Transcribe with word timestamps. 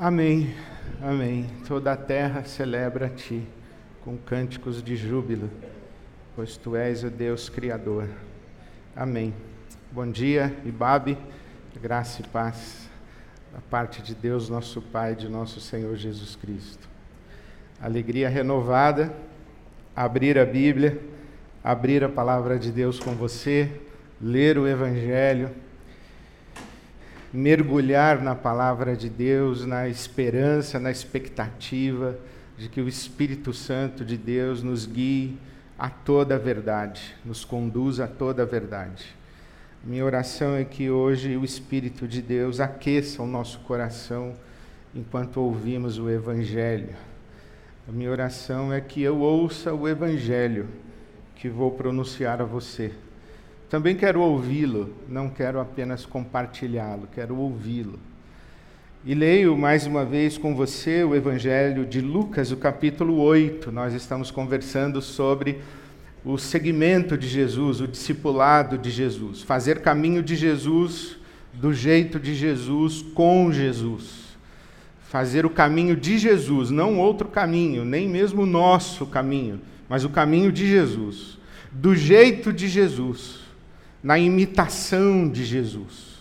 Amém, 0.00 0.54
amém. 1.02 1.50
Toda 1.66 1.90
a 1.90 1.96
terra 1.96 2.44
celebra 2.44 3.06
a 3.06 3.08
Ti 3.08 3.42
com 4.04 4.16
cânticos 4.16 4.80
de 4.80 4.94
júbilo, 4.94 5.50
pois 6.36 6.56
Tu 6.56 6.76
és 6.76 7.02
o 7.02 7.10
Deus 7.10 7.48
Criador. 7.48 8.08
Amém. 8.94 9.34
Bom 9.90 10.08
dia, 10.08 10.56
Ibabe, 10.64 11.18
graça 11.82 12.22
e 12.22 12.28
paz 12.28 12.88
da 13.52 13.58
parte 13.58 14.00
de 14.00 14.14
Deus, 14.14 14.48
nosso 14.48 14.80
Pai, 14.80 15.16
de 15.16 15.28
nosso 15.28 15.60
Senhor 15.60 15.96
Jesus 15.96 16.36
Cristo. 16.36 16.88
Alegria 17.82 18.28
renovada, 18.28 19.12
abrir 19.96 20.38
a 20.38 20.46
Bíblia, 20.46 21.02
abrir 21.64 22.04
a 22.04 22.08
palavra 22.08 22.56
de 22.56 22.70
Deus 22.70 23.00
com 23.00 23.16
você, 23.16 23.68
ler 24.20 24.58
o 24.58 24.68
Evangelho 24.68 25.50
mergulhar 27.32 28.22
na 28.22 28.34
palavra 28.34 28.96
de 28.96 29.08
Deus, 29.08 29.64
na 29.66 29.88
esperança, 29.88 30.78
na 30.78 30.90
expectativa 30.90 32.18
de 32.56 32.68
que 32.68 32.80
o 32.80 32.88
Espírito 32.88 33.52
Santo 33.52 34.04
de 34.04 34.16
Deus 34.16 34.62
nos 34.62 34.86
guie 34.86 35.38
a 35.78 35.88
toda 35.88 36.34
a 36.34 36.38
verdade, 36.38 37.14
nos 37.24 37.44
conduza 37.44 38.04
a 38.04 38.08
toda 38.08 38.42
a 38.42 38.46
verdade. 38.46 39.14
Minha 39.84 40.04
oração 40.04 40.56
é 40.56 40.64
que 40.64 40.90
hoje 40.90 41.36
o 41.36 41.44
Espírito 41.44 42.08
de 42.08 42.20
Deus 42.20 42.58
aqueça 42.58 43.22
o 43.22 43.26
nosso 43.26 43.60
coração 43.60 44.34
enquanto 44.94 45.40
ouvimos 45.40 45.98
o 45.98 46.10
Evangelho. 46.10 46.96
A 47.86 47.92
minha 47.92 48.10
oração 48.10 48.72
é 48.72 48.80
que 48.80 49.02
eu 49.02 49.20
ouça 49.20 49.72
o 49.72 49.86
Evangelho 49.86 50.66
que 51.36 51.48
vou 51.48 51.70
pronunciar 51.70 52.42
a 52.42 52.44
você 52.44 52.92
também 53.68 53.94
quero 53.94 54.20
ouvi-lo, 54.20 54.94
não 55.08 55.28
quero 55.28 55.60
apenas 55.60 56.06
compartilhá-lo, 56.06 57.06
quero 57.14 57.36
ouvi-lo. 57.36 57.98
E 59.04 59.14
leio 59.14 59.56
mais 59.58 59.86
uma 59.86 60.06
vez 60.06 60.38
com 60.38 60.54
você 60.54 61.04
o 61.04 61.14
Evangelho 61.14 61.84
de 61.84 62.00
Lucas, 62.00 62.50
o 62.50 62.56
capítulo 62.56 63.18
8. 63.18 63.70
Nós 63.70 63.92
estamos 63.92 64.30
conversando 64.30 65.02
sobre 65.02 65.60
o 66.24 66.38
segmento 66.38 67.16
de 67.16 67.28
Jesus, 67.28 67.80
o 67.80 67.86
discipulado 67.86 68.78
de 68.78 68.90
Jesus, 68.90 69.42
fazer 69.42 69.80
caminho 69.80 70.22
de 70.22 70.34
Jesus 70.34 71.16
do 71.52 71.72
jeito 71.72 72.18
de 72.18 72.34
Jesus 72.34 73.02
com 73.14 73.52
Jesus. 73.52 74.28
Fazer 75.10 75.44
o 75.44 75.50
caminho 75.50 75.94
de 75.94 76.18
Jesus, 76.18 76.70
não 76.70 76.98
outro 76.98 77.28
caminho, 77.28 77.84
nem 77.84 78.08
mesmo 78.08 78.42
o 78.42 78.46
nosso 78.46 79.06
caminho, 79.06 79.60
mas 79.88 80.04
o 80.04 80.10
caminho 80.10 80.50
de 80.50 80.66
Jesus, 80.66 81.38
do 81.70 81.94
jeito 81.94 82.52
de 82.52 82.66
Jesus 82.66 83.47
na 84.02 84.18
imitação 84.18 85.28
de 85.28 85.44
Jesus. 85.44 86.18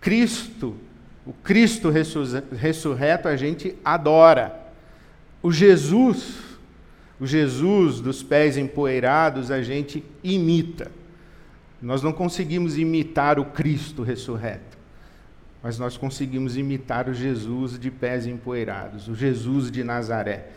Cristo, 0.00 0.76
o 1.26 1.32
Cristo 1.32 1.90
ressurreto 1.90 3.28
a 3.28 3.36
gente 3.36 3.74
adora. 3.84 4.54
O 5.42 5.50
Jesus, 5.50 6.38
o 7.18 7.26
Jesus 7.26 8.00
dos 8.00 8.22
pés 8.22 8.56
empoeirados 8.56 9.50
a 9.50 9.62
gente 9.62 10.04
imita. 10.22 10.90
Nós 11.80 12.02
não 12.02 12.12
conseguimos 12.12 12.78
imitar 12.78 13.38
o 13.38 13.44
Cristo 13.46 14.02
ressurreto, 14.02 14.78
mas 15.62 15.78
nós 15.78 15.96
conseguimos 15.96 16.56
imitar 16.56 17.08
o 17.08 17.14
Jesus 17.14 17.78
de 17.78 17.90
pés 17.90 18.26
empoeirados, 18.26 19.08
o 19.08 19.14
Jesus 19.14 19.70
de 19.70 19.84
Nazaré. 19.84 20.48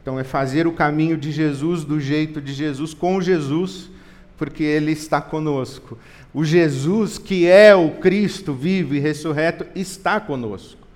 Então 0.00 0.20
é 0.20 0.24
fazer 0.24 0.66
o 0.66 0.72
caminho 0.72 1.16
de 1.16 1.32
Jesus 1.32 1.82
do 1.82 1.98
jeito 1.98 2.40
de 2.40 2.52
Jesus, 2.52 2.94
com 2.94 3.20
Jesus 3.20 3.90
porque 4.38 4.62
Ele 4.62 4.92
está 4.92 5.20
conosco. 5.20 5.98
O 6.32 6.44
Jesus, 6.44 7.18
que 7.18 7.46
é 7.46 7.74
o 7.74 7.90
Cristo 7.90 8.54
vivo 8.54 8.94
e 8.94 9.00
ressurreto, 9.00 9.66
está 9.74 10.20
conosco. 10.20 10.86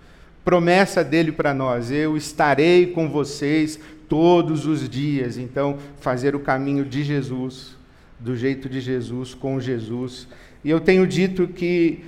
Promessa 0.45 1.03
dele 1.03 1.33
para 1.33 1.53
nós: 1.53 1.91
eu 1.91 2.17
estarei 2.17 2.87
com 2.87 3.11
vocês 3.11 3.79
todos 4.09 4.65
os 4.65 4.89
dias. 4.89 5.37
Então, 5.37 5.79
fazer 6.01 6.37
o 6.37 6.41
caminho 6.41 6.85
de 6.85 7.03
Jesus, 7.03 7.77
do 8.21 8.37
jeito 8.37 8.69
de 8.69 8.81
Jesus, 8.81 9.35
com 9.35 9.61
Jesus. 9.61 10.29
E 10.65 10.71
eu 10.71 10.79
tenho 10.79 11.07
dito 11.07 11.49
que 11.49 12.05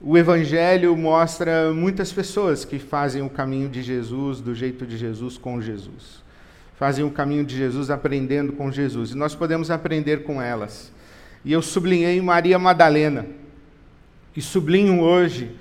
o 0.00 0.18
Evangelho 0.18 0.94
mostra 0.96 1.72
muitas 1.72 2.12
pessoas 2.12 2.64
que 2.64 2.78
fazem 2.78 3.22
o 3.22 3.30
caminho 3.30 3.68
de 3.68 3.82
Jesus, 3.82 4.40
do 4.40 4.54
jeito 4.54 4.84
de 4.84 4.98
Jesus, 4.98 5.38
com 5.38 5.60
Jesus 5.60 6.21
fazem 6.82 7.04
o 7.04 7.12
caminho 7.12 7.44
de 7.44 7.56
Jesus 7.56 7.90
aprendendo 7.90 8.54
com 8.54 8.68
Jesus. 8.72 9.12
E 9.12 9.16
nós 9.16 9.36
podemos 9.36 9.70
aprender 9.70 10.24
com 10.24 10.42
elas. 10.42 10.90
E 11.44 11.52
eu 11.52 11.62
sublinhei 11.62 12.20
Maria 12.20 12.58
Madalena. 12.58 13.24
E 14.34 14.42
sublinho 14.42 15.00
hoje 15.00 15.52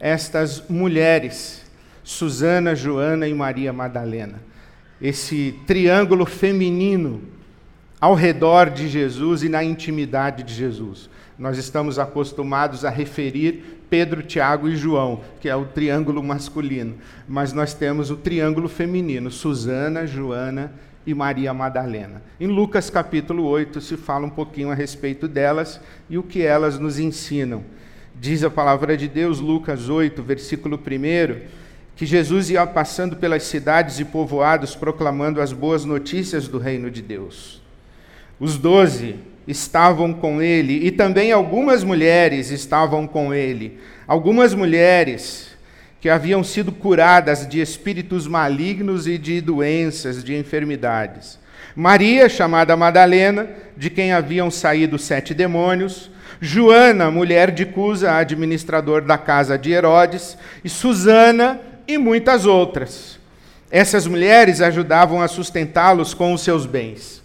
estas 0.00 0.66
mulheres, 0.70 1.70
Susana, 2.02 2.74
Joana 2.74 3.28
e 3.28 3.34
Maria 3.34 3.74
Madalena. 3.74 4.40
Esse 5.02 5.54
triângulo 5.66 6.24
feminino 6.24 7.24
ao 8.00 8.14
redor 8.14 8.70
de 8.70 8.88
Jesus 8.88 9.42
e 9.42 9.50
na 9.50 9.62
intimidade 9.62 10.42
de 10.42 10.54
Jesus. 10.54 11.10
Nós 11.38 11.58
estamos 11.58 11.98
acostumados 11.98 12.86
a 12.86 12.88
referir 12.88 13.79
Pedro, 13.90 14.22
Tiago 14.22 14.68
e 14.68 14.76
João, 14.76 15.20
que 15.40 15.48
é 15.48 15.56
o 15.56 15.66
triângulo 15.66 16.22
masculino. 16.22 16.94
Mas 17.28 17.52
nós 17.52 17.74
temos 17.74 18.10
o 18.10 18.16
triângulo 18.16 18.68
feminino: 18.68 19.30
Susana, 19.30 20.06
Joana 20.06 20.72
e 21.06 21.12
Maria 21.12 21.52
Madalena. 21.52 22.22
Em 22.38 22.46
Lucas 22.46 22.88
capítulo 22.88 23.44
8 23.44 23.80
se 23.80 23.96
fala 23.96 24.26
um 24.26 24.30
pouquinho 24.30 24.70
a 24.70 24.74
respeito 24.74 25.26
delas 25.26 25.80
e 26.08 26.16
o 26.16 26.22
que 26.22 26.42
elas 26.42 26.78
nos 26.78 26.98
ensinam. 26.98 27.64
Diz 28.18 28.44
a 28.44 28.50
palavra 28.50 28.96
de 28.96 29.08
Deus, 29.08 29.40
Lucas 29.40 29.88
8, 29.88 30.22
versículo 30.22 30.78
1, 30.78 31.40
que 31.96 32.06
Jesus 32.06 32.50
ia 32.50 32.66
passando 32.66 33.16
pelas 33.16 33.42
cidades 33.44 33.98
e 33.98 34.04
povoados 34.04 34.76
proclamando 34.76 35.40
as 35.40 35.52
boas 35.52 35.84
notícias 35.84 36.46
do 36.46 36.58
reino 36.58 36.90
de 36.90 37.02
Deus. 37.02 37.62
Os 38.38 38.56
doze 38.56 39.16
estavam 39.50 40.12
com 40.12 40.40
ele 40.40 40.86
e 40.86 40.90
também 40.90 41.32
algumas 41.32 41.84
mulheres 41.84 42.50
estavam 42.50 43.06
com 43.06 43.34
ele. 43.34 43.78
Algumas 44.06 44.54
mulheres 44.54 45.50
que 46.00 46.08
haviam 46.08 46.42
sido 46.42 46.72
curadas 46.72 47.46
de 47.46 47.60
espíritos 47.60 48.26
malignos 48.26 49.06
e 49.06 49.18
de 49.18 49.40
doenças, 49.40 50.24
de 50.24 50.34
enfermidades. 50.34 51.38
Maria, 51.76 52.28
chamada 52.28 52.76
Madalena, 52.76 53.48
de 53.76 53.90
quem 53.90 54.12
haviam 54.12 54.50
saído 54.50 54.98
sete 54.98 55.34
demônios. 55.34 56.10
Joana, 56.40 57.10
mulher 57.10 57.50
de 57.50 57.66
Cusa, 57.66 58.12
administrador 58.12 59.02
da 59.02 59.18
casa 59.18 59.58
de 59.58 59.70
Herodes. 59.72 60.36
E 60.64 60.68
Susana 60.68 61.60
e 61.86 61.98
muitas 61.98 62.46
outras. 62.46 63.18
Essas 63.70 64.06
mulheres 64.06 64.60
ajudavam 64.60 65.22
a 65.22 65.28
sustentá-los 65.28 66.14
com 66.14 66.32
os 66.32 66.40
seus 66.40 66.66
bens. 66.66 67.19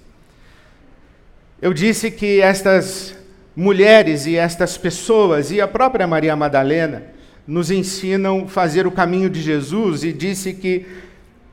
Eu 1.61 1.73
disse 1.73 2.11
que 2.11 2.41
estas 2.41 3.15
mulheres 3.55 4.25
e 4.25 4.35
estas 4.35 4.77
pessoas, 4.77 5.51
e 5.51 5.61
a 5.61 5.67
própria 5.67 6.05
Maria 6.05 6.35
Madalena, 6.35 7.03
nos 7.47 7.71
ensinam 7.71 8.47
fazer 8.47 8.85
o 8.85 8.91
caminho 8.91 9.29
de 9.29 9.41
Jesus, 9.41 10.03
e 10.03 10.11
disse 10.11 10.53
que 10.53 10.85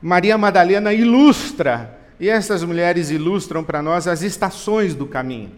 Maria 0.01 0.37
Madalena 0.37 0.93
ilustra, 0.93 1.97
e 2.19 2.29
essas 2.29 2.63
mulheres 2.63 3.09
ilustram 3.09 3.63
para 3.63 3.81
nós 3.81 4.05
as 4.05 4.21
estações 4.21 4.93
do 4.93 5.05
caminho. 5.05 5.51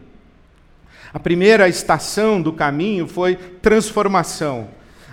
A 1.12 1.20
primeira 1.20 1.68
estação 1.68 2.42
do 2.42 2.54
caminho 2.54 3.08
foi 3.08 3.36
transformação. 3.36 4.68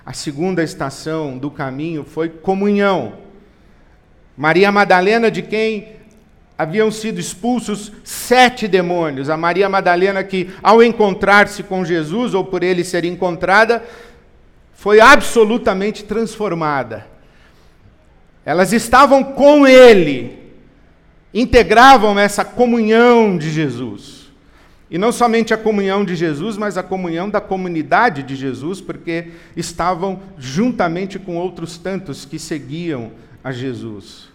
A 0.05 0.13
segunda 0.13 0.63
estação 0.63 1.39
do 1.39 1.51
caminho 1.51 2.05
foi 2.05 2.29
comunhão. 2.29 3.15
Maria 4.37 4.73
Madalena, 4.73 5.31
de 5.31 5.43
quem 5.43 6.02
haviam 6.63 6.91
sido 6.91 7.19
expulsos 7.19 7.93
sete 8.05 8.69
demônios. 8.69 9.29
A 9.29 9.37
Maria 9.37 9.69
Madalena, 9.69 10.23
que 10.23 10.51
ao 10.63 10.83
encontrar-se 10.83 11.63
com 11.63 11.85
Jesus, 11.85 12.35
ou 12.35 12.45
por 12.45 12.63
ele 12.63 12.85
ser 12.85 13.05
encontrada, 13.05 13.83
foi 14.73 15.01
absolutamente 15.01 16.05
transformada. 16.05 17.07
Elas 18.45 18.73
estavam 18.73 19.23
com 19.23 19.67
ele, 19.67 20.39
integravam 21.35 22.19
essa 22.19 22.45
comunhão 22.45 23.37
de 23.37 23.51
Jesus. 23.51 24.31
E 24.91 24.99
não 24.99 25.11
somente 25.11 25.55
a 25.55 25.57
comunhão 25.57 26.05
de 26.05 26.15
Jesus, 26.15 26.57
mas 26.57 26.77
a 26.77 26.83
comunhão 26.83 27.31
da 27.31 27.41
comunidade 27.41 28.23
de 28.23 28.37
Jesus, 28.37 28.81
porque 28.81 29.29
estavam 29.57 30.21
juntamente 30.37 31.19
com 31.19 31.37
outros 31.37 31.79
tantos 31.79 32.25
que 32.25 32.39
seguiam 32.39 33.13
a 33.43 33.51
Jesus. 33.51 34.32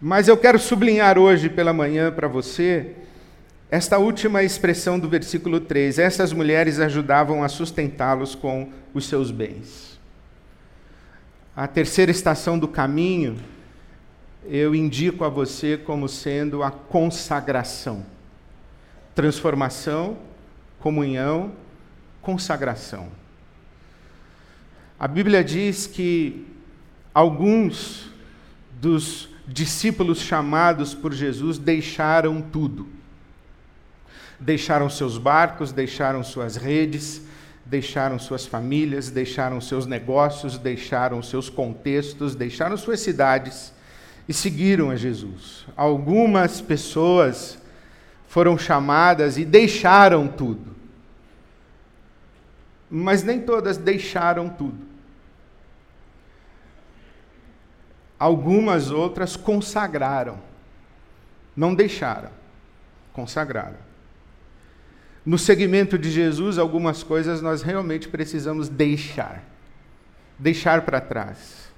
Mas 0.00 0.28
eu 0.28 0.36
quero 0.36 0.60
sublinhar 0.60 1.18
hoje 1.18 1.48
pela 1.48 1.72
manhã 1.72 2.12
para 2.12 2.28
você 2.28 2.94
esta 3.68 3.98
última 3.98 4.44
expressão 4.44 4.96
do 4.96 5.08
versículo 5.08 5.58
3. 5.58 5.98
Essas 5.98 6.32
mulheres 6.32 6.78
ajudavam 6.78 7.42
a 7.42 7.48
sustentá-los 7.48 8.36
com 8.36 8.72
os 8.94 9.06
seus 9.06 9.32
bens. 9.32 9.98
A 11.54 11.66
terceira 11.66 12.12
estação 12.12 12.56
do 12.56 12.68
caminho, 12.68 13.38
eu 14.44 14.72
indico 14.72 15.24
a 15.24 15.28
você 15.28 15.76
como 15.76 16.08
sendo 16.08 16.62
a 16.62 16.70
consagração. 16.70 18.06
Transformação, 19.16 20.16
comunhão, 20.78 21.50
consagração. 22.22 23.08
A 24.96 25.08
Bíblia 25.08 25.42
diz 25.42 25.88
que 25.88 26.46
alguns 27.12 28.12
dos 28.80 29.28
discípulos 29.48 30.20
chamados 30.20 30.94
por 30.94 31.12
Jesus 31.12 31.58
deixaram 31.58 32.42
tudo. 32.42 32.86
Deixaram 34.38 34.88
seus 34.90 35.16
barcos, 35.16 35.72
deixaram 35.72 36.22
suas 36.22 36.54
redes, 36.56 37.22
deixaram 37.64 38.18
suas 38.18 38.46
famílias, 38.46 39.10
deixaram 39.10 39.60
seus 39.60 39.86
negócios, 39.86 40.58
deixaram 40.58 41.22
seus 41.22 41.48
contextos, 41.48 42.34
deixaram 42.34 42.76
suas 42.76 43.00
cidades 43.00 43.72
e 44.28 44.34
seguiram 44.34 44.90
a 44.90 44.96
Jesus. 44.96 45.66
Algumas 45.74 46.60
pessoas 46.60 47.58
foram 48.28 48.58
chamadas 48.58 49.38
e 49.38 49.44
deixaram 49.44 50.28
tudo. 50.28 50.76
Mas 52.90 53.22
nem 53.22 53.40
todas 53.40 53.76
deixaram 53.76 54.48
tudo. 54.48 54.87
Algumas 58.18 58.90
outras 58.90 59.36
consagraram. 59.36 60.38
Não 61.56 61.74
deixaram, 61.74 62.30
consagraram. 63.12 63.76
No 65.24 65.36
segmento 65.36 65.98
de 65.98 66.10
Jesus, 66.10 66.56
algumas 66.56 67.02
coisas 67.02 67.42
nós 67.42 67.62
realmente 67.62 68.08
precisamos 68.08 68.68
deixar. 68.68 69.44
Deixar 70.38 70.82
para 70.82 71.00
trás. 71.00 71.68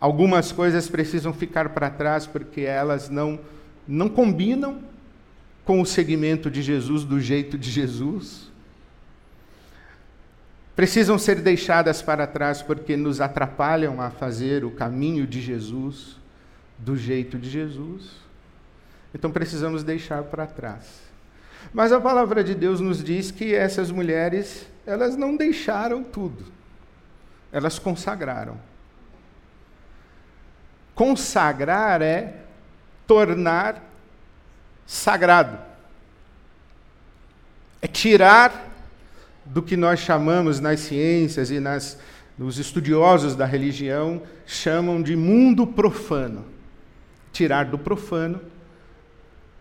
Algumas 0.00 0.52
coisas 0.52 0.88
precisam 0.88 1.32
ficar 1.32 1.70
para 1.70 1.90
trás 1.90 2.26
porque 2.26 2.62
elas 2.62 3.08
não, 3.08 3.38
não 3.86 4.08
combinam 4.08 4.82
com 5.64 5.80
o 5.80 5.86
segmento 5.86 6.50
de 6.50 6.62
Jesus, 6.62 7.04
do 7.04 7.20
jeito 7.20 7.58
de 7.58 7.70
Jesus. 7.70 8.47
Precisam 10.78 11.18
ser 11.18 11.40
deixadas 11.40 12.02
para 12.02 12.24
trás 12.24 12.62
porque 12.62 12.96
nos 12.96 13.20
atrapalham 13.20 14.00
a 14.00 14.10
fazer 14.10 14.64
o 14.64 14.70
caminho 14.70 15.26
de 15.26 15.40
Jesus, 15.40 16.16
do 16.78 16.96
jeito 16.96 17.36
de 17.36 17.50
Jesus. 17.50 18.12
Então 19.12 19.28
precisamos 19.28 19.82
deixar 19.82 20.22
para 20.22 20.46
trás. 20.46 21.00
Mas 21.74 21.90
a 21.90 22.00
palavra 22.00 22.44
de 22.44 22.54
Deus 22.54 22.78
nos 22.78 23.02
diz 23.02 23.32
que 23.32 23.56
essas 23.56 23.90
mulheres, 23.90 24.68
elas 24.86 25.16
não 25.16 25.36
deixaram 25.36 26.04
tudo. 26.04 26.44
Elas 27.50 27.76
consagraram. 27.80 28.56
Consagrar 30.94 32.00
é 32.02 32.36
tornar 33.04 33.82
sagrado. 34.86 35.58
É 37.82 37.88
tirar 37.88 38.67
do 39.48 39.62
que 39.62 39.76
nós 39.76 40.00
chamamos 40.00 40.60
nas 40.60 40.80
ciências 40.80 41.50
e 41.50 41.58
nas, 41.58 41.98
nos 42.38 42.58
estudiosos 42.58 43.34
da 43.34 43.44
religião 43.44 44.22
chamam 44.46 45.02
de 45.02 45.16
mundo 45.16 45.66
profano. 45.66 46.44
Tirar 47.32 47.66
do 47.66 47.78
profano 47.78 48.40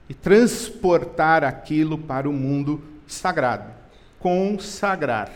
e 0.10 0.14
transportar 0.14 1.44
aquilo 1.44 1.98
para 1.98 2.30
o 2.30 2.34
mundo 2.34 2.82
sagrado. 3.06 3.72
Consagrar. 4.20 5.32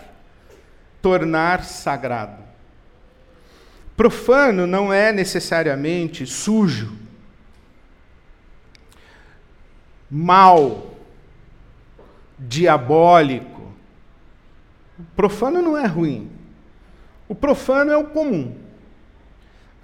Tornar 1.02 1.64
sagrado. 1.64 2.52
Profano 3.96 4.66
não 4.66 4.92
é 4.92 5.12
necessariamente 5.12 6.26
sujo, 6.26 6.98
mal, 10.10 10.96
diabólico. 12.40 13.51
Profano 15.16 15.62
não 15.62 15.78
é 15.78 15.86
ruim. 15.86 16.30
O 17.28 17.36
profano 17.36 17.92
é 17.92 17.98
o 17.98 18.06
comum. 18.06 18.56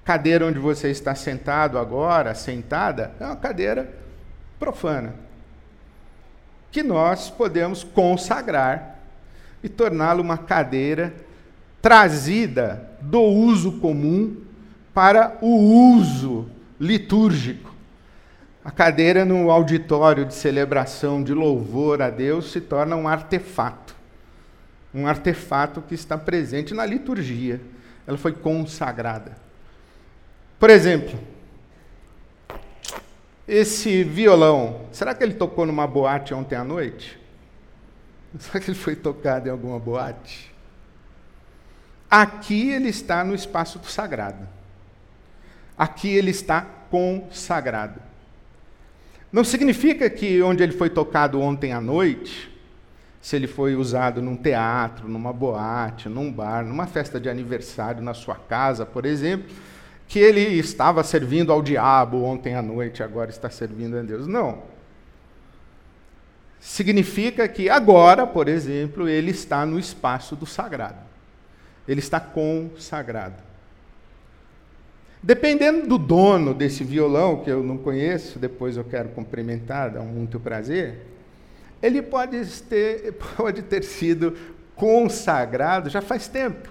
A 0.04 0.06
cadeira 0.06 0.46
onde 0.46 0.60
você 0.60 0.90
está 0.90 1.16
sentado 1.16 1.78
agora, 1.78 2.36
sentada, 2.36 3.12
é 3.20 3.26
uma 3.26 3.36
cadeira 3.36 3.94
profana, 4.60 5.16
que 6.72 6.84
nós 6.84 7.30
podemos 7.30 7.84
consagrar 7.84 9.00
e 9.64 9.70
torná-la 9.70 10.22
uma 10.22 10.38
cadeira 10.38 11.14
trazida 11.82 12.90
do 13.02 13.22
uso 13.22 13.80
comum 13.80 14.38
para 14.94 15.38
o 15.42 15.96
uso 15.96 16.50
litúrgico. 16.80 17.74
A 18.64 18.72
cadeira 18.72 19.24
no 19.24 19.50
auditório 19.50 20.26
de 20.26 20.34
celebração 20.34 21.24
de 21.24 21.34
louvor 21.34 22.02
a 22.02 22.10
Deus 22.10 22.52
se 22.52 22.60
torna 22.60 22.96
um 22.96 23.08
artefato. 23.08 23.97
Um 24.94 25.08
artefato 25.08 25.82
que 25.82 25.94
está 25.94 26.18
presente 26.18 26.74
na 26.74 26.86
liturgia. 26.86 27.62
Ela 28.06 28.18
foi 28.18 28.34
consagrada. 28.34 29.38
Por 30.60 30.70
exemplo, 30.70 31.20
esse 33.48 34.04
violão, 34.04 34.88
será 34.92 35.14
que 35.14 35.24
ele 35.24 35.34
tocou 35.34 35.66
numa 35.66 35.88
boate 35.88 36.34
ontem 36.34 36.56
à 36.56 36.64
noite? 36.64 37.20
Será 38.40 38.60
que 38.60 38.70
ele 38.70 38.78
foi 38.78 38.96
tocado 38.96 39.48
em 39.48 39.52
alguma 39.52 39.80
boate? 39.80 40.54
Aqui 42.10 42.70
ele 42.70 42.90
está 42.90 43.24
no 43.24 43.34
espaço 43.34 43.80
do 43.80 43.88
sagrado. 43.88 44.48
Aqui 45.78 46.10
ele 46.10 46.32
está 46.32 46.62
consagrado. 46.62 48.02
Não 49.32 49.44
significa 49.44 50.10
que 50.10 50.42
onde 50.42 50.64
ele 50.64 50.72
foi 50.72 50.90
tocado 50.90 51.40
ontem 51.40 51.74
à 51.74 51.82
noite, 51.82 52.50
se 53.28 53.36
ele 53.36 53.46
foi 53.46 53.76
usado 53.76 54.22
num 54.22 54.38
teatro, 54.38 55.10
numa 55.10 55.34
boate, 55.34 56.08
num 56.08 56.32
bar, 56.32 56.64
numa 56.64 56.88
festa 56.88 57.20
de 57.20 57.28
aniversário 57.28 58.02
na 58.02 58.14
sua 58.14 58.36
casa, 58.36 58.86
por 58.86 59.06
exemplo, 59.06 59.54
que 60.08 60.18
ele 60.18 60.40
estava 60.40 61.04
servindo 61.04 61.52
ao 61.52 61.62
diabo 61.62 62.24
ontem 62.24 62.56
à 62.56 62.62
noite, 62.62 63.04
agora 63.04 63.30
está 63.30 63.50
servindo 63.50 63.98
a 63.98 64.02
Deus. 64.02 64.28
Não. 64.28 64.64
Significa 66.62 67.50
que 67.50 67.70
agora, 67.70 68.26
por 68.26 68.48
exemplo, 68.48 69.10
ele 69.10 69.32
está 69.32 69.66
no 69.66 69.78
espaço 69.78 70.34
do 70.34 70.46
sagrado. 70.46 71.04
Ele 71.86 72.00
está 72.00 72.22
consagrado. 72.22 73.44
Dependendo 75.22 75.86
do 75.86 75.98
dono 75.98 76.54
desse 76.54 76.82
violão, 76.82 77.44
que 77.44 77.50
eu 77.50 77.62
não 77.62 77.78
conheço, 77.78 78.40
depois 78.40 78.78
eu 78.78 78.86
quero 78.86 79.10
cumprimentar, 79.10 79.92
dá 79.92 80.00
muito 80.00 80.40
prazer, 80.40 81.17
ele 81.82 82.02
pode 82.02 82.46
ter, 82.64 83.14
pode 83.36 83.62
ter 83.62 83.84
sido 83.84 84.36
consagrado 84.76 85.90
já 85.90 86.02
faz 86.02 86.28
tempo. 86.28 86.70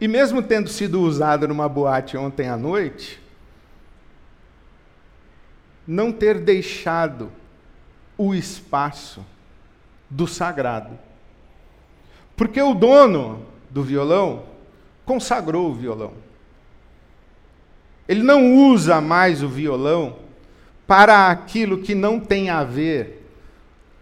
E 0.00 0.08
mesmo 0.08 0.42
tendo 0.42 0.68
sido 0.68 1.00
usado 1.00 1.46
numa 1.46 1.68
boate 1.68 2.16
ontem 2.16 2.48
à 2.48 2.56
noite, 2.56 3.22
não 5.86 6.10
ter 6.10 6.40
deixado 6.40 7.30
o 8.16 8.34
espaço 8.34 9.24
do 10.08 10.26
sagrado. 10.26 10.98
Porque 12.36 12.60
o 12.60 12.74
dono 12.74 13.46
do 13.70 13.82
violão 13.82 14.44
consagrou 15.04 15.70
o 15.70 15.74
violão. 15.74 16.14
Ele 18.08 18.22
não 18.22 18.54
usa 18.54 19.00
mais 19.00 19.42
o 19.42 19.48
violão 19.48 20.18
para 20.86 21.30
aquilo 21.30 21.78
que 21.78 21.94
não 21.94 22.18
tem 22.18 22.50
a 22.50 22.64
ver 22.64 23.21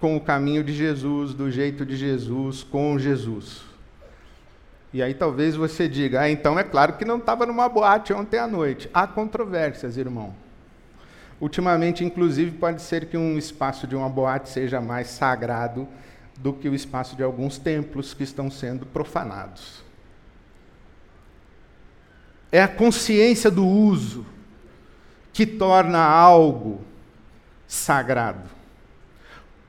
com 0.00 0.16
o 0.16 0.20
caminho 0.20 0.64
de 0.64 0.72
Jesus, 0.72 1.34
do 1.34 1.50
jeito 1.50 1.84
de 1.84 1.96
Jesus, 1.96 2.62
com 2.62 2.98
Jesus. 2.98 3.62
E 4.92 5.02
aí 5.02 5.14
talvez 5.14 5.54
você 5.54 5.88
diga, 5.88 6.22
ah, 6.22 6.30
então 6.30 6.58
é 6.58 6.64
claro 6.64 6.94
que 6.94 7.04
não 7.04 7.18
estava 7.18 7.46
numa 7.46 7.68
boate 7.68 8.12
ontem 8.12 8.38
à 8.38 8.46
noite. 8.46 8.90
Há 8.92 9.06
controvérsias, 9.06 9.96
irmão. 9.96 10.34
Ultimamente, 11.40 12.04
inclusive, 12.04 12.50
pode 12.52 12.82
ser 12.82 13.06
que 13.06 13.16
um 13.16 13.38
espaço 13.38 13.86
de 13.86 13.94
uma 13.94 14.08
boate 14.08 14.48
seja 14.48 14.80
mais 14.80 15.06
sagrado 15.06 15.86
do 16.38 16.52
que 16.52 16.68
o 16.68 16.74
espaço 16.74 17.14
de 17.14 17.22
alguns 17.22 17.58
templos 17.58 18.12
que 18.12 18.24
estão 18.24 18.50
sendo 18.50 18.84
profanados. 18.86 19.84
É 22.50 22.60
a 22.60 22.68
consciência 22.68 23.50
do 23.50 23.66
uso 23.66 24.26
que 25.32 25.46
torna 25.46 26.00
algo 26.00 26.80
sagrado, 27.66 28.50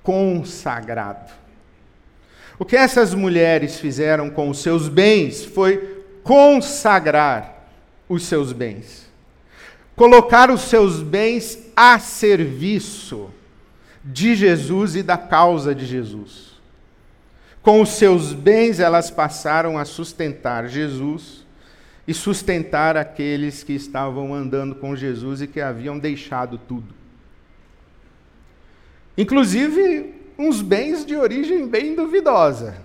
consagrado. 0.03 1.31
O 2.57 2.65
que 2.65 2.75
essas 2.75 3.13
mulheres 3.13 3.79
fizeram 3.79 4.29
com 4.29 4.49
os 4.49 4.59
seus 4.59 4.87
bens 4.87 5.43
foi 5.43 6.03
consagrar 6.23 7.67
os 8.07 8.23
seus 8.25 8.53
bens. 8.53 9.09
Colocar 9.95 10.51
os 10.51 10.61
seus 10.61 11.01
bens 11.01 11.57
a 11.75 11.97
serviço 11.99 13.29
de 14.03 14.35
Jesus 14.35 14.95
e 14.95 15.03
da 15.03 15.17
causa 15.17 15.73
de 15.73 15.85
Jesus. 15.85 16.51
Com 17.61 17.81
os 17.81 17.89
seus 17.89 18.33
bens, 18.33 18.79
elas 18.79 19.11
passaram 19.11 19.77
a 19.77 19.85
sustentar 19.85 20.67
Jesus 20.67 21.45
e 22.07 22.13
sustentar 22.13 22.97
aqueles 22.97 23.63
que 23.63 23.73
estavam 23.73 24.33
andando 24.33 24.75
com 24.75 24.95
Jesus 24.95 25.41
e 25.41 25.47
que 25.47 25.61
haviam 25.61 25.99
deixado 25.99 26.57
tudo. 26.57 27.00
Inclusive, 29.17 30.13
uns 30.37 30.61
bens 30.61 31.05
de 31.05 31.15
origem 31.15 31.67
bem 31.67 31.95
duvidosa. 31.95 32.75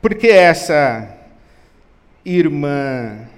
Porque 0.00 0.28
essa 0.28 1.16
irmã 2.24 3.28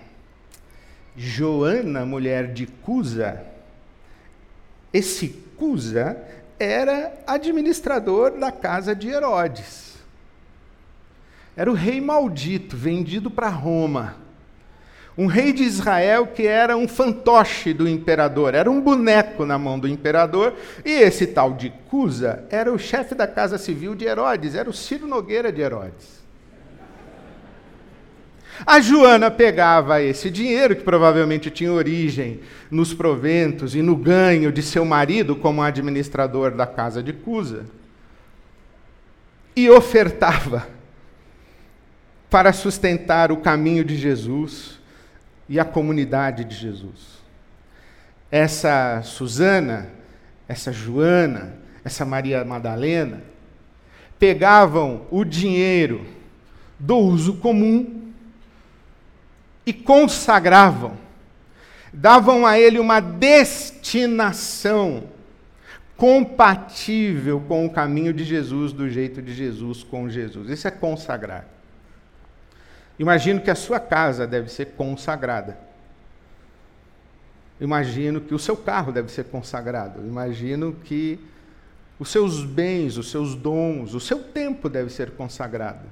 Joana, 1.16 2.06
mulher 2.06 2.52
de 2.52 2.66
Cusa, 2.66 3.44
esse 4.92 5.28
Cusa 5.56 6.16
era 6.58 7.12
administrador 7.26 8.38
da 8.38 8.52
casa 8.52 8.94
de 8.94 9.08
Herodes. 9.08 9.96
Era 11.56 11.70
o 11.70 11.74
rei 11.74 12.00
maldito, 12.00 12.76
vendido 12.76 13.30
para 13.30 13.48
Roma. 13.48 14.16
Um 15.16 15.26
rei 15.26 15.52
de 15.52 15.62
Israel 15.62 16.26
que 16.26 16.46
era 16.46 16.76
um 16.76 16.88
fantoche 16.88 17.74
do 17.74 17.86
imperador, 17.86 18.54
era 18.54 18.70
um 18.70 18.80
boneco 18.80 19.44
na 19.44 19.58
mão 19.58 19.78
do 19.78 19.86
imperador, 19.86 20.54
e 20.84 20.90
esse 20.90 21.26
tal 21.26 21.52
de 21.52 21.70
Cusa 21.90 22.44
era 22.48 22.72
o 22.72 22.78
chefe 22.78 23.14
da 23.14 23.26
casa 23.26 23.58
civil 23.58 23.94
de 23.94 24.06
Herodes, 24.06 24.54
era 24.54 24.70
o 24.70 24.72
Ciro 24.72 25.06
Nogueira 25.06 25.52
de 25.52 25.60
Herodes. 25.60 26.22
A 28.64 28.80
Joana 28.80 29.30
pegava 29.30 30.00
esse 30.00 30.30
dinheiro, 30.30 30.76
que 30.76 30.82
provavelmente 30.82 31.50
tinha 31.50 31.72
origem 31.72 32.40
nos 32.70 32.94
proventos 32.94 33.74
e 33.74 33.82
no 33.82 33.96
ganho 33.96 34.52
de 34.52 34.62
seu 34.62 34.84
marido 34.84 35.36
como 35.36 35.62
administrador 35.62 36.52
da 36.52 36.66
casa 36.66 37.02
de 37.02 37.12
Cusa, 37.12 37.66
e 39.54 39.68
ofertava 39.68 40.66
para 42.30 42.52
sustentar 42.52 43.30
o 43.30 43.36
caminho 43.36 43.84
de 43.84 43.96
Jesus 43.96 44.80
e 45.52 45.60
a 45.60 45.64
comunidade 45.66 46.44
de 46.44 46.56
Jesus. 46.56 47.20
Essa 48.30 49.02
Susana, 49.02 49.90
essa 50.48 50.72
Joana, 50.72 51.52
essa 51.84 52.06
Maria 52.06 52.42
Madalena, 52.42 53.22
pegavam 54.18 55.06
o 55.10 55.26
dinheiro 55.26 56.06
do 56.78 56.96
uso 56.96 57.34
comum 57.34 58.14
e 59.66 59.74
consagravam, 59.74 60.96
davam 61.92 62.46
a 62.46 62.58
ele 62.58 62.78
uma 62.78 63.00
destinação 63.00 65.04
compatível 65.98 67.42
com 67.46 67.66
o 67.66 67.70
caminho 67.70 68.14
de 68.14 68.24
Jesus, 68.24 68.72
do 68.72 68.88
jeito 68.88 69.20
de 69.20 69.34
Jesus 69.34 69.82
com 69.82 70.08
Jesus. 70.08 70.48
Isso 70.48 70.66
é 70.66 70.70
consagrar. 70.70 71.51
Imagino 73.02 73.40
que 73.40 73.50
a 73.50 73.54
sua 73.54 73.80
casa 73.80 74.26
deve 74.26 74.48
ser 74.48 74.74
consagrada. 74.76 75.58
Imagino 77.60 78.20
que 78.20 78.34
o 78.34 78.38
seu 78.38 78.56
carro 78.56 78.92
deve 78.92 79.10
ser 79.10 79.24
consagrado. 79.24 80.00
Imagino 80.06 80.72
que 80.84 81.18
os 81.98 82.08
seus 82.08 82.44
bens, 82.44 82.96
os 82.96 83.10
seus 83.10 83.34
dons, 83.34 83.94
o 83.94 84.00
seu 84.00 84.22
tempo 84.22 84.68
deve 84.68 84.90
ser 84.90 85.10
consagrado 85.10 85.86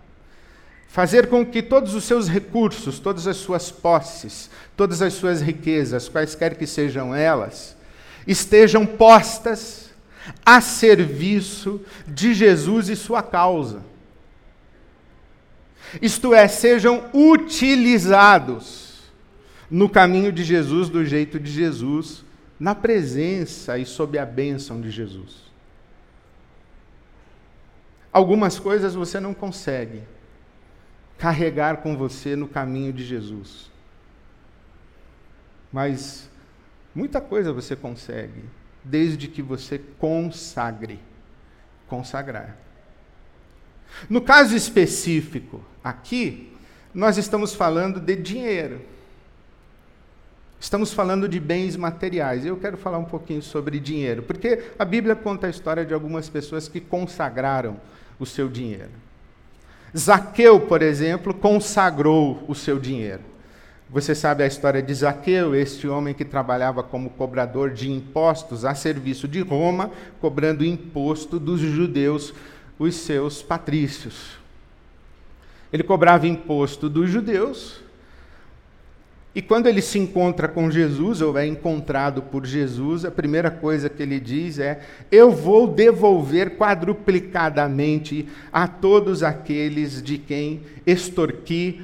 fazer 0.91 1.29
com 1.29 1.47
que 1.47 1.63
todos 1.63 1.95
os 1.95 2.03
seus 2.03 2.29
recursos, 2.29 2.99
todas 2.99 3.29
as 3.29 3.37
suas 3.37 3.71
posses, 3.71 4.51
todas 4.77 5.01
as 5.01 5.15
suas 5.15 5.41
riquezas, 5.41 6.09
quaisquer 6.09 6.57
que 6.57 6.67
sejam 6.67 7.15
elas, 7.15 7.77
estejam 8.27 8.85
postas 8.85 9.91
a 10.45 10.61
serviço 10.61 11.81
de 12.09 12.35
Jesus 12.35 12.89
e 12.89 12.97
sua 12.97 13.23
causa. 13.23 13.83
Isto 16.01 16.35
é, 16.35 16.47
sejam 16.47 17.11
utilizados 17.13 19.11
no 19.71 19.89
caminho 19.89 20.33
de 20.33 20.45
Jesus, 20.45 20.89
do 20.89 21.05
jeito 21.05 21.39
de 21.39 21.51
Jesus, 21.51 22.25
na 22.59 22.75
presença 22.75 23.79
e 23.79 23.87
sob 23.87 24.19
a 24.19 24.27
bênção 24.27 24.81
de 24.81 24.91
Jesus. 24.91 25.51
Algumas 28.13 28.59
coisas 28.59 28.95
você 28.95 29.21
não 29.21 29.33
consegue 29.33 30.03
carregar 31.17 31.79
com 31.79 31.97
você 31.97 32.35
no 32.35 32.49
caminho 32.49 32.93
de 32.93 33.05
Jesus. 33.05 33.71
Mas 35.73 36.29
muita 36.95 37.21
coisa 37.21 37.53
você 37.53 37.77
consegue, 37.77 38.45
desde 38.83 39.29
que 39.29 39.41
você 39.41 39.79
consagre. 39.99 40.99
Consagrar. 41.87 42.57
No 44.09 44.21
caso 44.21 44.57
específico, 44.57 45.65
aqui, 45.83 46.53
nós 46.95 47.17
estamos 47.17 47.55
falando 47.55 48.01
de 48.01 48.17
dinheiro. 48.17 48.81
Estamos 50.61 50.93
falando 50.93 51.27
de 51.27 51.41
bens 51.41 51.75
materiais. 51.75 52.45
Eu 52.45 52.57
quero 52.57 52.77
falar 52.77 52.99
um 52.99 53.05
pouquinho 53.05 53.41
sobre 53.41 53.81
dinheiro, 53.81 54.23
porque 54.23 54.65
a 54.79 54.85
Bíblia 54.85 55.17
conta 55.17 55.47
a 55.47 55.51
história 55.51 55.87
de 55.87 55.95
algumas 55.95 56.29
pessoas 56.29 56.69
que 56.69 56.81
consagraram 56.81 57.81
o 58.19 58.27
seu 58.27 58.49
dinheiro. 58.49 58.91
Zaqueu, 59.97 60.61
por 60.61 60.83
exemplo, 60.83 61.33
consagrou 61.33 62.45
o 62.47 62.55
seu 62.55 62.79
dinheiro. 62.79 63.23
Você 63.89 64.15
sabe 64.15 64.45
a 64.45 64.47
história 64.47 64.81
de 64.81 64.95
Zaqueu, 64.95 65.53
este 65.55 65.89
homem 65.89 66.15
que 66.15 66.25
trabalhava 66.25 66.83
como 66.83 67.11
cobrador 67.11 67.71
de 67.71 67.91
impostos 67.91 68.65
a 68.65 68.73
serviço 68.75 69.27
de 69.27 69.41
Roma, 69.41 69.91
cobrando 70.21 70.65
imposto 70.65 71.41
dos 71.41 71.61
judeus, 71.61 72.33
os 72.79 72.95
seus 72.95 73.43
patrícios. 73.43 74.40
Ele 75.73 75.83
cobrava 75.83 76.27
imposto 76.27 76.89
dos 76.89 77.09
judeus 77.09 77.81
e 79.33 79.41
quando 79.41 79.69
ele 79.69 79.81
se 79.81 79.97
encontra 79.97 80.49
com 80.49 80.71
Jesus, 80.71 81.21
ou 81.21 81.39
é 81.39 81.47
encontrado 81.47 82.21
por 82.21 82.45
Jesus, 82.45 83.05
a 83.05 83.13
primeira 83.13 83.49
coisa 83.49 83.89
que 83.89 84.03
ele 84.03 84.19
diz 84.19 84.59
é: 84.59 84.81
Eu 85.11 85.31
vou 85.31 85.69
devolver 85.69 86.57
quadruplicadamente 86.57 88.27
a 88.53 88.67
todos 88.67 89.23
aqueles 89.23 90.03
de 90.03 90.19
quem 90.19 90.63
extorqui, 90.85 91.81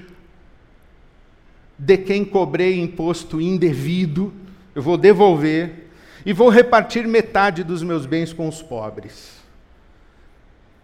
de 1.79 1.97
quem 1.97 2.25
cobrei 2.25 2.81
imposto 2.81 3.41
indevido, 3.41 4.33
eu 4.75 4.83
vou 4.83 4.97
devolver 4.97 5.89
e 6.25 6.33
vou 6.33 6.49
repartir 6.49 7.07
metade 7.07 7.63
dos 7.63 7.81
meus 7.81 8.07
bens 8.07 8.33
com 8.33 8.49
os 8.49 8.61
pobres. 8.61 9.37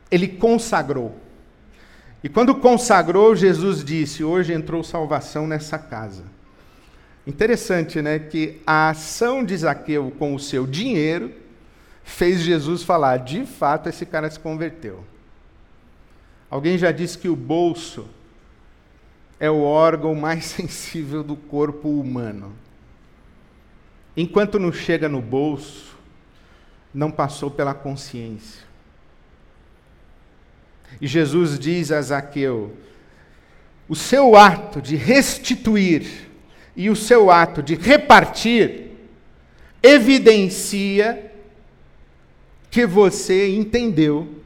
Ele 0.08 0.28
consagrou. 0.28 1.16
E 2.22 2.28
quando 2.28 2.54
consagrou, 2.54 3.34
Jesus 3.34 3.84
disse: 3.84 4.22
Hoje 4.22 4.52
entrou 4.52 4.84
salvação 4.84 5.46
nessa 5.46 5.78
casa. 5.78 6.24
Interessante, 7.26 8.00
né? 8.00 8.18
Que 8.18 8.60
a 8.66 8.90
ação 8.90 9.44
de 9.44 9.56
Zaqueu 9.56 10.12
com 10.18 10.34
o 10.34 10.40
seu 10.40 10.66
dinheiro 10.66 11.32
fez 12.04 12.40
Jesus 12.40 12.82
falar: 12.82 13.18
de 13.18 13.44
fato, 13.44 13.88
esse 13.88 14.06
cara 14.06 14.30
se 14.30 14.38
converteu. 14.38 15.04
Alguém 16.50 16.76
já 16.76 16.92
disse 16.92 17.16
que 17.16 17.28
o 17.28 17.36
bolso 17.36 18.06
é 19.40 19.50
o 19.50 19.62
órgão 19.62 20.14
mais 20.14 20.44
sensível 20.46 21.22
do 21.22 21.34
corpo 21.34 21.88
humano. 21.88 22.52
Enquanto 24.16 24.58
não 24.58 24.70
chega 24.70 25.08
no 25.08 25.22
bolso, 25.22 25.96
não 26.92 27.10
passou 27.10 27.50
pela 27.50 27.72
consciência. 27.72 28.71
E 31.00 31.06
Jesus 31.06 31.58
diz 31.58 31.90
a 31.90 32.00
Zaqueu: 32.00 32.76
o 33.88 33.96
seu 33.96 34.36
ato 34.36 34.80
de 34.80 34.96
restituir 34.96 36.30
e 36.76 36.88
o 36.88 36.96
seu 36.96 37.30
ato 37.30 37.62
de 37.62 37.74
repartir 37.74 38.90
evidencia 39.82 41.32
que 42.70 42.86
você 42.86 43.54
entendeu 43.54 44.42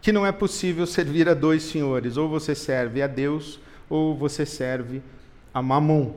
que 0.00 0.12
não 0.12 0.26
é 0.26 0.30
possível 0.30 0.86
servir 0.86 1.28
a 1.28 1.34
dois 1.34 1.62
senhores, 1.62 2.16
ou 2.16 2.28
você 2.28 2.54
serve 2.54 3.00
a 3.00 3.06
Deus 3.06 3.58
ou 3.88 4.14
você 4.14 4.44
serve 4.44 5.02
a 5.52 5.62
Mamon. 5.62 6.14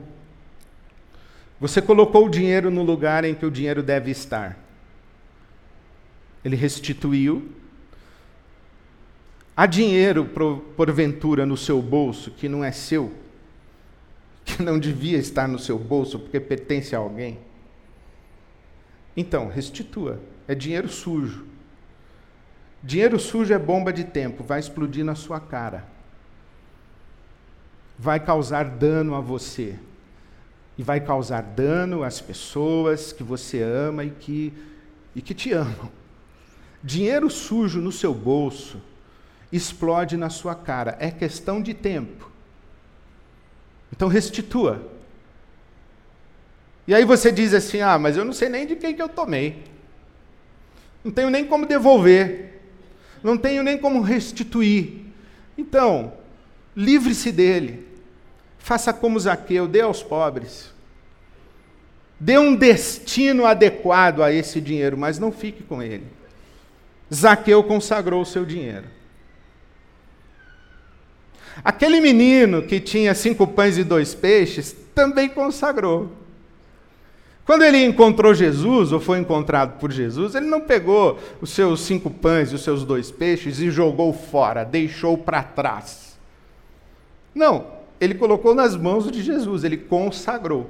Você 1.60 1.82
colocou 1.82 2.26
o 2.26 2.30
dinheiro 2.30 2.70
no 2.70 2.82
lugar 2.82 3.24
em 3.24 3.34
que 3.34 3.46
o 3.46 3.50
dinheiro 3.50 3.82
deve 3.82 4.10
estar. 4.10 4.58
Ele 6.44 6.54
restituiu. 6.54 7.50
Há 9.58 9.66
dinheiro, 9.66 10.24
porventura, 10.76 11.44
no 11.44 11.56
seu 11.56 11.82
bolso 11.82 12.30
que 12.30 12.48
não 12.48 12.62
é 12.62 12.70
seu 12.70 13.12
que 14.44 14.62
não 14.62 14.78
devia 14.78 15.18
estar 15.18 15.48
no 15.48 15.58
seu 15.58 15.76
bolso 15.76 16.16
porque 16.16 16.38
pertence 16.38 16.94
a 16.94 17.00
alguém? 17.00 17.40
Então, 19.16 19.48
restitua. 19.48 20.20
É 20.46 20.54
dinheiro 20.54 20.88
sujo. 20.88 21.44
Dinheiro 22.84 23.18
sujo 23.18 23.52
é 23.52 23.58
bomba 23.58 23.92
de 23.92 24.04
tempo, 24.04 24.44
vai 24.44 24.60
explodir 24.60 25.04
na 25.04 25.16
sua 25.16 25.40
cara. 25.40 25.84
Vai 27.98 28.20
causar 28.20 28.64
dano 28.64 29.16
a 29.16 29.20
você. 29.20 29.74
E 30.78 30.84
vai 30.84 31.00
causar 31.00 31.42
dano 31.42 32.04
às 32.04 32.20
pessoas 32.20 33.12
que 33.12 33.24
você 33.24 33.60
ama 33.60 34.04
e 34.04 34.10
que, 34.10 34.52
e 35.16 35.20
que 35.20 35.34
te 35.34 35.52
amam. 35.52 35.90
Dinheiro 36.80 37.28
sujo 37.28 37.80
no 37.80 37.90
seu 37.90 38.14
bolso 38.14 38.80
explode 39.52 40.16
na 40.16 40.30
sua 40.30 40.54
cara. 40.54 40.96
É 41.00 41.10
questão 41.10 41.60
de 41.60 41.74
tempo. 41.74 42.30
Então 43.92 44.08
restitua. 44.08 44.82
E 46.86 46.94
aí 46.94 47.04
você 47.04 47.30
diz 47.30 47.52
assim: 47.52 47.80
ah, 47.80 47.98
mas 47.98 48.16
eu 48.16 48.24
não 48.24 48.32
sei 48.32 48.48
nem 48.48 48.66
de 48.66 48.76
quem 48.76 48.94
que 48.94 49.02
eu 49.02 49.08
tomei. 49.08 49.64
Não 51.04 51.12
tenho 51.12 51.30
nem 51.30 51.44
como 51.44 51.66
devolver. 51.66 52.60
Não 53.22 53.36
tenho 53.36 53.62
nem 53.62 53.76
como 53.78 54.00
restituir. 54.00 55.06
Então, 55.56 56.12
livre-se 56.76 57.32
dele. 57.32 57.86
Faça 58.58 58.92
como 58.92 59.18
Zaqueu, 59.18 59.66
dê 59.66 59.80
aos 59.80 60.02
pobres. 60.02 60.72
Dê 62.20 62.38
um 62.38 62.54
destino 62.54 63.46
adequado 63.46 64.22
a 64.22 64.32
esse 64.32 64.60
dinheiro, 64.60 64.96
mas 64.96 65.18
não 65.18 65.30
fique 65.30 65.62
com 65.62 65.82
ele. 65.82 66.06
Zaqueu 67.12 67.62
consagrou 67.64 68.22
o 68.22 68.26
seu 68.26 68.44
dinheiro. 68.44 68.86
Aquele 71.64 72.00
menino 72.00 72.62
que 72.62 72.80
tinha 72.80 73.14
cinco 73.14 73.46
pães 73.46 73.78
e 73.78 73.84
dois 73.84 74.14
peixes 74.14 74.74
também 74.94 75.28
consagrou. 75.28 76.10
Quando 77.44 77.62
ele 77.62 77.82
encontrou 77.82 78.34
Jesus, 78.34 78.92
ou 78.92 79.00
foi 79.00 79.18
encontrado 79.18 79.78
por 79.78 79.90
Jesus, 79.90 80.34
ele 80.34 80.46
não 80.46 80.60
pegou 80.60 81.18
os 81.40 81.48
seus 81.50 81.80
cinco 81.80 82.10
pães 82.10 82.52
e 82.52 82.54
os 82.54 82.62
seus 82.62 82.84
dois 82.84 83.10
peixes 83.10 83.58
e 83.58 83.70
jogou 83.70 84.12
fora, 84.12 84.64
deixou 84.64 85.16
para 85.16 85.42
trás. 85.42 86.18
Não, 87.34 87.66
ele 87.98 88.14
colocou 88.14 88.54
nas 88.54 88.76
mãos 88.76 89.10
de 89.10 89.22
Jesus, 89.22 89.64
ele 89.64 89.78
consagrou. 89.78 90.68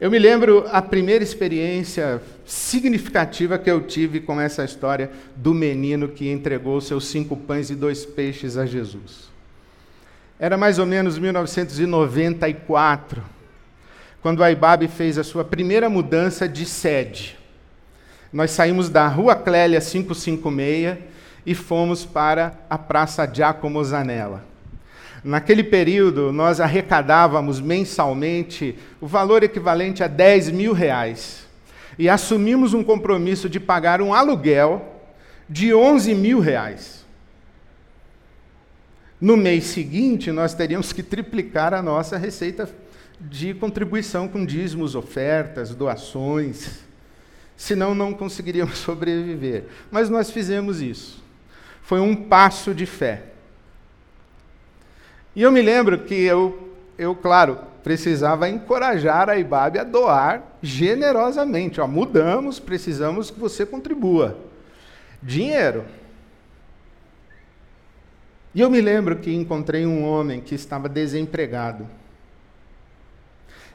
Eu 0.00 0.12
me 0.12 0.18
lembro 0.18 0.64
a 0.70 0.80
primeira 0.80 1.24
experiência 1.24 2.22
significativa 2.46 3.58
que 3.58 3.68
eu 3.68 3.80
tive 3.80 4.20
com 4.20 4.40
essa 4.40 4.64
história 4.64 5.10
do 5.34 5.52
menino 5.52 6.06
que 6.06 6.30
entregou 6.30 6.80
seus 6.80 7.08
cinco 7.08 7.36
pães 7.36 7.68
e 7.68 7.74
dois 7.74 8.06
peixes 8.06 8.56
a 8.56 8.64
Jesus. 8.64 9.28
Era 10.38 10.56
mais 10.56 10.78
ou 10.78 10.86
menos 10.86 11.18
1994, 11.18 13.24
quando 14.22 14.44
a 14.44 14.52
IBAB 14.52 14.86
fez 14.86 15.18
a 15.18 15.24
sua 15.24 15.44
primeira 15.44 15.90
mudança 15.90 16.48
de 16.48 16.64
sede. 16.64 17.36
Nós 18.32 18.52
saímos 18.52 18.88
da 18.88 19.08
Rua 19.08 19.34
Clélia 19.34 19.80
556 19.80 20.96
e 21.44 21.56
fomos 21.56 22.04
para 22.04 22.56
a 22.70 22.78
Praça 22.78 23.26
Giacomo 23.26 23.82
Zanella. 23.82 24.44
Naquele 25.24 25.64
período, 25.64 26.32
nós 26.32 26.60
arrecadávamos 26.60 27.60
mensalmente 27.60 28.76
o 29.00 29.06
valor 29.06 29.42
equivalente 29.42 30.02
a 30.02 30.06
10 30.06 30.50
mil 30.50 30.72
reais. 30.72 31.46
E 31.98 32.08
assumimos 32.08 32.74
um 32.74 32.84
compromisso 32.84 33.48
de 33.48 33.58
pagar 33.58 34.00
um 34.00 34.14
aluguel 34.14 34.94
de 35.48 35.74
11 35.74 36.14
mil 36.14 36.38
reais. 36.38 37.04
No 39.20 39.36
mês 39.36 39.64
seguinte, 39.64 40.30
nós 40.30 40.54
teríamos 40.54 40.92
que 40.92 41.02
triplicar 41.02 41.74
a 41.74 41.82
nossa 41.82 42.16
receita 42.16 42.70
de 43.20 43.52
contribuição 43.54 44.28
com 44.28 44.46
dízimos, 44.46 44.94
ofertas, 44.94 45.74
doações. 45.74 46.80
Senão, 47.56 47.94
não 47.94 48.14
conseguiríamos 48.14 48.78
sobreviver. 48.78 49.64
Mas 49.90 50.08
nós 50.08 50.30
fizemos 50.30 50.80
isso. 50.80 51.20
Foi 51.82 51.98
um 51.98 52.14
passo 52.14 52.72
de 52.72 52.86
fé. 52.86 53.24
E 55.34 55.42
eu 55.42 55.52
me 55.52 55.62
lembro 55.62 55.98
que 56.00 56.14
eu, 56.14 56.74
eu 56.98 57.14
claro, 57.14 57.58
precisava 57.82 58.48
encorajar 58.48 59.28
a 59.28 59.38
IBAB 59.38 59.78
a 59.78 59.84
doar 59.84 60.42
generosamente. 60.62 61.80
Ó, 61.80 61.86
mudamos, 61.86 62.58
precisamos 62.58 63.30
que 63.30 63.38
você 63.38 63.64
contribua. 63.64 64.38
Dinheiro. 65.22 65.84
E 68.54 68.60
eu 68.60 68.70
me 68.70 68.80
lembro 68.80 69.16
que 69.16 69.32
encontrei 69.32 69.86
um 69.86 70.04
homem 70.04 70.40
que 70.40 70.54
estava 70.54 70.88
desempregado. 70.88 71.86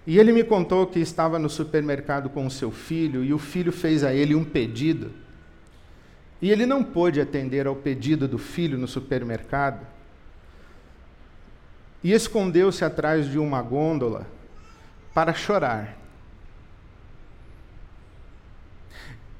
E 0.05 0.19
ele 0.19 0.33
me 0.33 0.43
contou 0.43 0.86
que 0.86 1.00
estava 1.00 1.39
no 1.39 1.50
supermercado 1.50 2.29
com 2.29 2.45
o 2.45 2.51
seu 2.51 2.72
filho 2.72 3.24
e 3.24 3.33
o 3.33 3.39
filho 3.39 3.72
fez 3.72 4.03
a 4.03 4.13
ele 4.13 4.36
um 4.36 4.43
pedido. 4.43 5.12
E 6.41 6.51
ele 6.51 6.65
não 6.65 6.83
pôde 6.83 7.22
atender 7.22 7.65
ao 7.65 7.75
pedido 7.75 8.27
do 8.27 8.38
filho 8.38 8.77
no 8.77 8.88
supermercado 8.88 9.92
e 12.03 12.12
escondeu-se 12.12 12.83
atrás 12.83 13.27
de 13.29 13.39
uma 13.39 13.62
gôndola 13.62 14.27
para 15.13 15.33
chorar. 15.33 15.95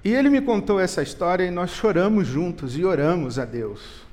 E 0.04 0.14
ele 0.14 0.30
me 0.30 0.42
contou 0.42 0.80
essa 0.80 1.02
história 1.02 1.46
e 1.46 1.52
nós 1.52 1.72
choramos 1.72 2.28
juntos 2.28 2.78
e 2.78 2.84
oramos 2.84 3.40
a 3.40 3.46
Deus. 3.46 4.04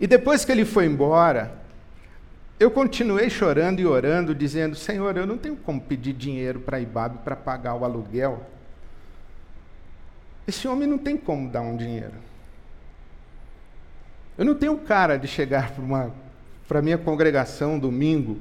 E 0.00 0.06
depois 0.06 0.44
que 0.44 0.52
ele 0.52 0.64
foi 0.64 0.86
embora, 0.86 1.52
eu 2.58 2.70
continuei 2.70 3.30
chorando 3.30 3.80
e 3.80 3.86
orando, 3.86 4.34
dizendo: 4.34 4.74
Senhor, 4.74 5.16
eu 5.16 5.26
não 5.26 5.38
tenho 5.38 5.56
como 5.56 5.80
pedir 5.80 6.12
dinheiro 6.12 6.60
para 6.60 6.80
Ibabe 6.80 7.18
para 7.18 7.36
pagar 7.36 7.74
o 7.74 7.84
aluguel. 7.84 8.44
Esse 10.46 10.66
homem 10.66 10.88
não 10.88 10.98
tem 10.98 11.16
como 11.16 11.48
dar 11.48 11.60
um 11.60 11.76
dinheiro. 11.76 12.14
Eu 14.36 14.44
não 14.44 14.54
tenho 14.54 14.76
cara 14.78 15.16
de 15.18 15.26
chegar 15.26 15.72
para 15.72 15.82
uma 15.82 16.12
para 16.68 16.82
minha 16.82 16.98
congregação 16.98 17.78
domingo 17.78 18.38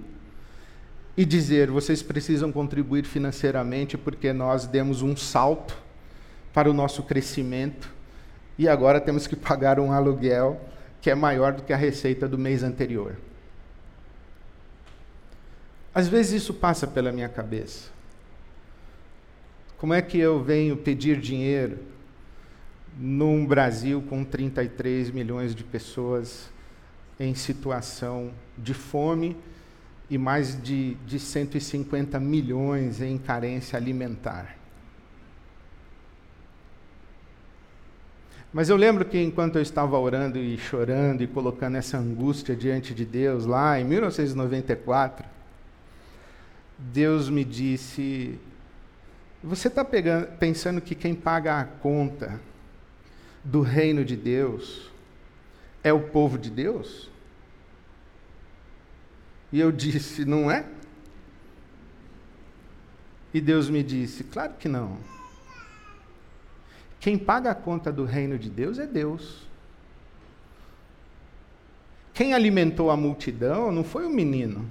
e 1.15 1.25
dizer: 1.25 1.71
vocês 1.71 2.03
precisam 2.03 2.51
contribuir 2.51 3.05
financeiramente 3.05 3.97
porque 3.97 4.33
nós 4.33 4.67
demos 4.67 5.01
um 5.01 5.15
salto 5.15 5.75
para 6.53 6.69
o 6.69 6.73
nosso 6.73 7.03
crescimento 7.03 7.89
e 8.57 8.67
agora 8.67 8.99
temos 8.99 9.25
que 9.25 9.35
pagar 9.35 9.79
um 9.79 9.93
aluguel 9.93 10.59
que 11.01 11.09
é 11.09 11.15
maior 11.15 11.53
do 11.53 11.63
que 11.63 11.71
a 11.71 11.77
receita 11.77 12.27
do 12.27 12.37
mês 12.37 12.63
anterior. 12.63 13.15
Às 15.95 16.07
vezes 16.07 16.43
isso 16.43 16.53
passa 16.53 16.85
pela 16.85 17.11
minha 17.11 17.29
cabeça. 17.29 17.89
Como 19.77 19.93
é 19.93 20.01
que 20.01 20.17
eu 20.17 20.43
venho 20.43 20.75
pedir 20.75 21.19
dinheiro 21.19 21.79
num 22.99 23.45
Brasil 23.45 24.03
com 24.09 24.23
33 24.23 25.11
milhões 25.11 25.55
de 25.55 25.63
pessoas 25.63 26.49
em 27.19 27.33
situação 27.33 28.31
de 28.57 28.73
fome 28.73 29.35
e 30.09 30.17
mais 30.17 30.61
de, 30.61 30.95
de 31.05 31.19
150 31.19 32.19
milhões 32.19 33.01
em 33.01 33.17
carência 33.17 33.77
alimentar. 33.77 34.55
Mas 38.53 38.69
eu 38.69 38.77
lembro 38.77 39.03
que 39.03 39.21
enquanto 39.21 39.57
eu 39.57 39.61
estava 39.61 39.99
orando 39.99 40.37
e 40.37 40.57
chorando 40.57 41.21
e 41.21 41.27
colocando 41.27 41.75
essa 41.75 41.97
angústia 41.97 42.55
diante 42.55 42.93
de 42.93 43.05
Deus, 43.05 43.45
lá 43.45 43.79
em 43.79 43.83
1994, 43.83 45.25
Deus 46.77 47.29
me 47.29 47.43
disse: 47.43 48.39
Você 49.43 49.67
está 49.67 49.83
pensando 49.83 50.79
que 50.79 50.95
quem 50.95 51.13
paga 51.13 51.59
a 51.59 51.65
conta 51.65 52.39
do 53.43 53.61
reino 53.61 54.05
de 54.05 54.15
Deus 54.15 54.89
é 55.87 55.93
o 55.93 55.99
povo 55.99 56.37
de 56.37 56.49
Deus? 56.49 57.09
E 59.51 59.59
eu 59.59 59.71
disse: 59.71 60.25
Não 60.25 60.51
é? 60.51 60.65
E 63.33 63.41
Deus 63.41 63.69
me 63.69 63.81
disse: 63.81 64.23
Claro 64.23 64.53
que 64.59 64.67
não. 64.67 64.97
Quem 66.99 67.17
paga 67.17 67.51
a 67.51 67.55
conta 67.55 67.91
do 67.91 68.03
reino 68.03 68.37
de 68.37 68.49
Deus 68.49 68.79
é 68.79 68.85
Deus. 68.85 69.47
Quem 72.13 72.33
alimentou 72.33 72.89
a 72.89 72.97
multidão 72.97 73.71
não 73.71 73.83
foi 73.83 74.05
o 74.05 74.09
menino. 74.09 74.69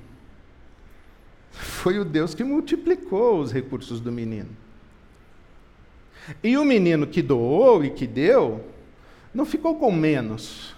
Foi 1.52 1.98
o 1.98 2.05
Deus 2.05 2.35
que 2.35 2.44
multiplicou 2.44 3.40
os 3.40 3.52
recursos 3.52 4.00
do 4.00 4.12
menino. 4.12 4.50
E 6.42 6.59
o 6.59 6.64
menino 6.64 7.07
que 7.07 7.22
doou 7.22 7.85
e 7.85 7.90
que 7.90 8.07
deu, 8.07 8.64
não 9.33 9.46
ficou 9.46 9.79
com 9.79 9.92
menos. 9.92 10.75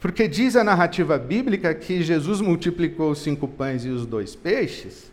Porque 0.00 0.28
diz 0.28 0.56
a 0.56 0.64
narrativa 0.64 1.18
bíblica 1.18 1.74
que 1.74 2.02
Jesus 2.02 2.40
multiplicou 2.40 3.10
os 3.10 3.18
cinco 3.18 3.48
pães 3.48 3.84
e 3.84 3.88
os 3.88 4.04
dois 4.04 4.36
peixes, 4.36 5.10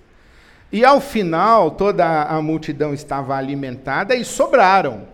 e 0.71 0.83
ao 0.83 0.99
final 0.99 1.71
toda 1.71 2.23
a 2.23 2.41
multidão 2.41 2.93
estava 2.93 3.35
alimentada 3.35 4.15
e 4.15 4.25
sobraram 4.25 5.07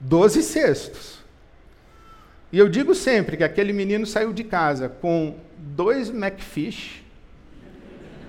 doze 0.00 0.42
cestos. 0.42 1.24
E 2.52 2.58
eu 2.58 2.68
digo 2.68 2.94
sempre 2.94 3.36
que 3.36 3.44
aquele 3.44 3.72
menino 3.72 4.06
saiu 4.06 4.32
de 4.32 4.44
casa 4.44 4.88
com 4.88 5.36
dois 5.58 6.10
McFish 6.10 7.04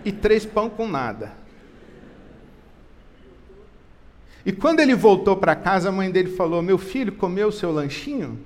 e 0.03 0.11
três 0.11 0.45
pão 0.45 0.69
com 0.69 0.87
nada. 0.87 1.31
E 4.45 4.51
quando 4.51 4.79
ele 4.79 4.95
voltou 4.95 5.35
para 5.35 5.55
casa, 5.55 5.89
a 5.89 5.91
mãe 5.91 6.09
dele 6.09 6.31
falou: 6.31 6.61
Meu 6.61 6.77
filho, 6.77 7.11
comeu 7.11 7.49
o 7.49 7.51
seu 7.51 7.71
lanchinho? 7.71 8.39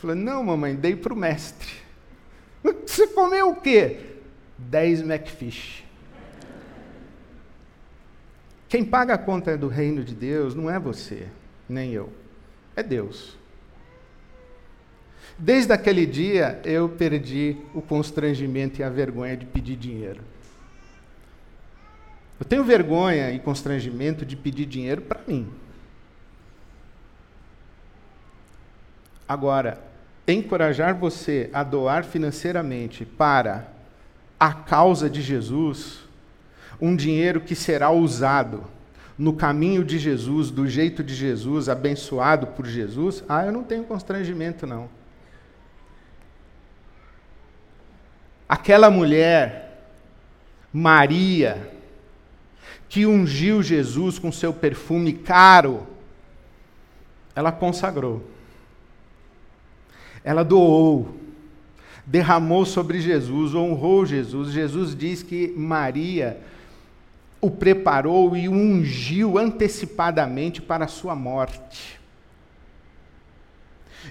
Falei, 0.00 0.16
não, 0.16 0.44
mamãe, 0.44 0.76
dei 0.76 0.94
para 0.94 1.12
o 1.12 1.16
mestre. 1.16 1.68
Você 2.86 3.08
comeu 3.08 3.50
o 3.50 3.56
quê? 3.56 3.98
Dez 4.56 5.00
McFish. 5.00 5.84
Quem 8.68 8.84
paga 8.84 9.14
a 9.14 9.18
conta 9.18 9.56
do 9.56 9.66
reino 9.66 10.04
de 10.04 10.14
Deus 10.14 10.54
não 10.54 10.68
é 10.68 10.78
você, 10.78 11.26
nem 11.66 11.92
eu. 11.92 12.12
É 12.76 12.82
Deus. 12.82 13.36
Desde 15.38 15.72
aquele 15.72 16.04
dia, 16.04 16.60
eu 16.64 16.88
perdi 16.88 17.56
o 17.72 17.80
constrangimento 17.80 18.80
e 18.80 18.84
a 18.84 18.90
vergonha 18.90 19.36
de 19.36 19.46
pedir 19.46 19.76
dinheiro. 19.76 20.20
Eu 22.38 22.44
tenho 22.44 22.62
vergonha 22.62 23.30
e 23.32 23.38
constrangimento 23.38 24.26
de 24.26 24.36
pedir 24.36 24.66
dinheiro 24.66 25.00
para 25.00 25.20
mim. 25.26 25.50
Agora, 29.26 29.87
encorajar 30.32 30.94
você 30.94 31.48
a 31.52 31.62
doar 31.62 32.04
financeiramente 32.04 33.04
para 33.04 33.68
a 34.38 34.52
causa 34.52 35.08
de 35.08 35.22
Jesus, 35.22 36.00
um 36.80 36.94
dinheiro 36.94 37.40
que 37.40 37.54
será 37.54 37.90
usado 37.90 38.64
no 39.18 39.32
caminho 39.32 39.84
de 39.84 39.98
Jesus, 39.98 40.50
do 40.50 40.66
jeito 40.68 41.02
de 41.02 41.14
Jesus, 41.14 41.68
abençoado 41.68 42.46
por 42.48 42.66
Jesus, 42.66 43.24
ah, 43.28 43.44
eu 43.44 43.50
não 43.50 43.64
tenho 43.64 43.82
constrangimento 43.82 44.64
não. 44.64 44.88
Aquela 48.48 48.90
mulher, 48.90 49.88
Maria, 50.72 51.70
que 52.88 53.04
ungiu 53.04 53.62
Jesus 53.62 54.18
com 54.18 54.30
seu 54.30 54.52
perfume 54.52 55.12
caro, 55.12 55.86
ela 57.34 57.52
consagrou. 57.52 58.37
Ela 60.24 60.42
doou, 60.42 61.16
derramou 62.06 62.64
sobre 62.64 63.00
Jesus, 63.00 63.54
honrou 63.54 64.06
Jesus. 64.06 64.52
Jesus 64.52 64.94
diz 64.96 65.22
que 65.22 65.52
Maria 65.56 66.40
o 67.40 67.50
preparou 67.50 68.36
e 68.36 68.48
o 68.48 68.52
ungiu 68.52 69.38
antecipadamente 69.38 70.60
para 70.60 70.86
a 70.86 70.88
sua 70.88 71.14
morte. 71.14 71.98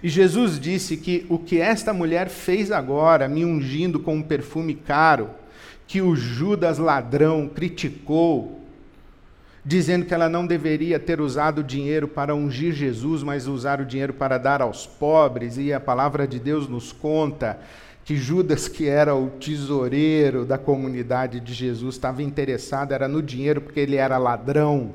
E 0.01 0.09
Jesus 0.09 0.59
disse 0.59 0.97
que 0.97 1.25
o 1.29 1.39
que 1.39 1.59
esta 1.59 1.91
mulher 1.91 2.29
fez 2.29 2.71
agora, 2.71 3.27
me 3.27 3.43
ungindo 3.43 3.99
com 3.99 4.15
um 4.15 4.21
perfume 4.21 4.75
caro, 4.75 5.29
que 5.87 6.01
o 6.01 6.15
Judas 6.15 6.77
ladrão 6.77 7.47
criticou, 7.47 8.61
dizendo 9.67 10.05
que 10.05 10.13
ela 10.13 10.29
não 10.29 10.47
deveria 10.47 10.97
ter 10.97 11.19
usado 11.19 11.59
o 11.59 11.63
dinheiro 11.63 12.07
para 12.07 12.33
ungir 12.33 12.71
Jesus, 12.71 13.21
mas 13.21 13.47
usar 13.47 13.81
o 13.81 13.85
dinheiro 13.85 14.13
para 14.13 14.37
dar 14.37 14.61
aos 14.61 14.87
pobres, 14.87 15.57
e 15.57 15.73
a 15.73 15.79
palavra 15.79 16.25
de 16.25 16.39
Deus 16.39 16.69
nos 16.69 16.93
conta 16.93 17.59
que 18.05 18.15
Judas, 18.15 18.69
que 18.69 18.87
era 18.87 19.13
o 19.13 19.29
tesoureiro 19.29 20.45
da 20.45 20.57
comunidade 20.57 21.41
de 21.41 21.53
Jesus, 21.53 21.95
estava 21.95 22.23
interessado 22.23 22.93
era 22.93 23.09
no 23.09 23.21
dinheiro 23.21 23.59
porque 23.59 23.81
ele 23.81 23.97
era 23.97 24.17
ladrão. 24.17 24.93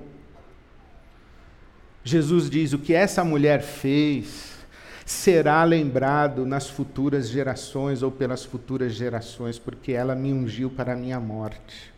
Jesus 2.02 2.48
diz: 2.48 2.72
o 2.72 2.78
que 2.78 2.94
essa 2.94 3.22
mulher 3.22 3.60
fez 3.60 4.52
será 5.04 5.62
lembrado 5.64 6.46
nas 6.46 6.70
futuras 6.70 7.28
gerações 7.28 8.02
ou 8.02 8.10
pelas 8.10 8.42
futuras 8.42 8.94
gerações, 8.94 9.58
porque 9.58 9.92
ela 9.92 10.14
me 10.14 10.32
ungiu 10.32 10.70
para 10.70 10.94
a 10.94 10.96
minha 10.96 11.20
morte. 11.20 11.92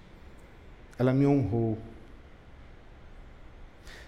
Ela 0.99 1.13
me 1.13 1.25
honrou. 1.25 1.79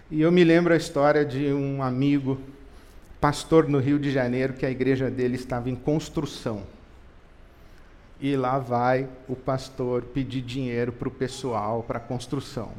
E 0.09 0.21
eu 0.21 0.31
me 0.31 0.41
lembro 0.41 0.73
a 0.73 0.77
história 0.77 1.25
de 1.25 1.51
um 1.51 1.83
amigo, 1.83 2.39
pastor 3.19 3.67
no 3.67 3.77
Rio 3.77 3.99
de 3.99 4.09
Janeiro, 4.09 4.53
que 4.53 4.65
a 4.65 4.71
igreja 4.71 5.11
dele 5.11 5.35
estava 5.35 5.69
em 5.69 5.75
construção. 5.75 6.63
E 8.21 8.33
lá 8.37 8.57
vai 8.57 9.09
o 9.27 9.35
pastor 9.35 10.03
pedir 10.03 10.41
dinheiro 10.41 10.93
para 10.93 11.09
o 11.09 11.11
pessoal, 11.11 11.83
para 11.83 11.97
a 11.97 12.01
construção. 12.01 12.71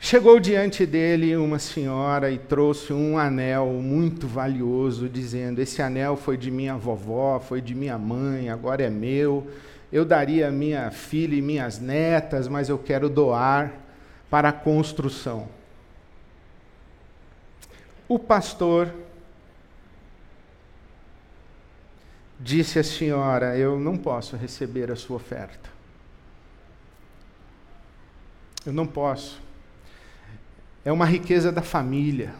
Chegou 0.00 0.40
diante 0.40 0.86
dele 0.86 1.36
uma 1.36 1.58
senhora 1.58 2.30
e 2.30 2.38
trouxe 2.38 2.94
um 2.94 3.18
anel 3.18 3.66
muito 3.66 4.26
valioso, 4.26 5.10
dizendo: 5.10 5.60
Esse 5.60 5.82
anel 5.82 6.16
foi 6.16 6.38
de 6.38 6.50
minha 6.50 6.74
vovó, 6.74 7.38
foi 7.38 7.60
de 7.60 7.74
minha 7.74 7.98
mãe, 7.98 8.48
agora 8.48 8.82
é 8.82 8.90
meu. 8.90 9.46
Eu 9.92 10.06
daria 10.06 10.50
minha 10.50 10.90
filha 10.90 11.36
e 11.36 11.42
minhas 11.42 11.78
netas, 11.78 12.48
mas 12.48 12.70
eu 12.70 12.78
quero 12.78 13.10
doar 13.10 13.83
para 14.34 14.48
a 14.48 14.52
construção. 14.52 15.48
O 18.08 18.18
pastor 18.18 18.92
disse 22.40 22.80
a 22.80 22.82
senhora: 22.82 23.56
Eu 23.56 23.78
não 23.78 23.96
posso 23.96 24.34
receber 24.36 24.90
a 24.90 24.96
sua 24.96 25.18
oferta. 25.18 25.70
Eu 28.66 28.72
não 28.72 28.88
posso. 28.88 29.40
É 30.84 30.90
uma 30.90 31.06
riqueza 31.06 31.52
da 31.52 31.62
família. 31.62 32.34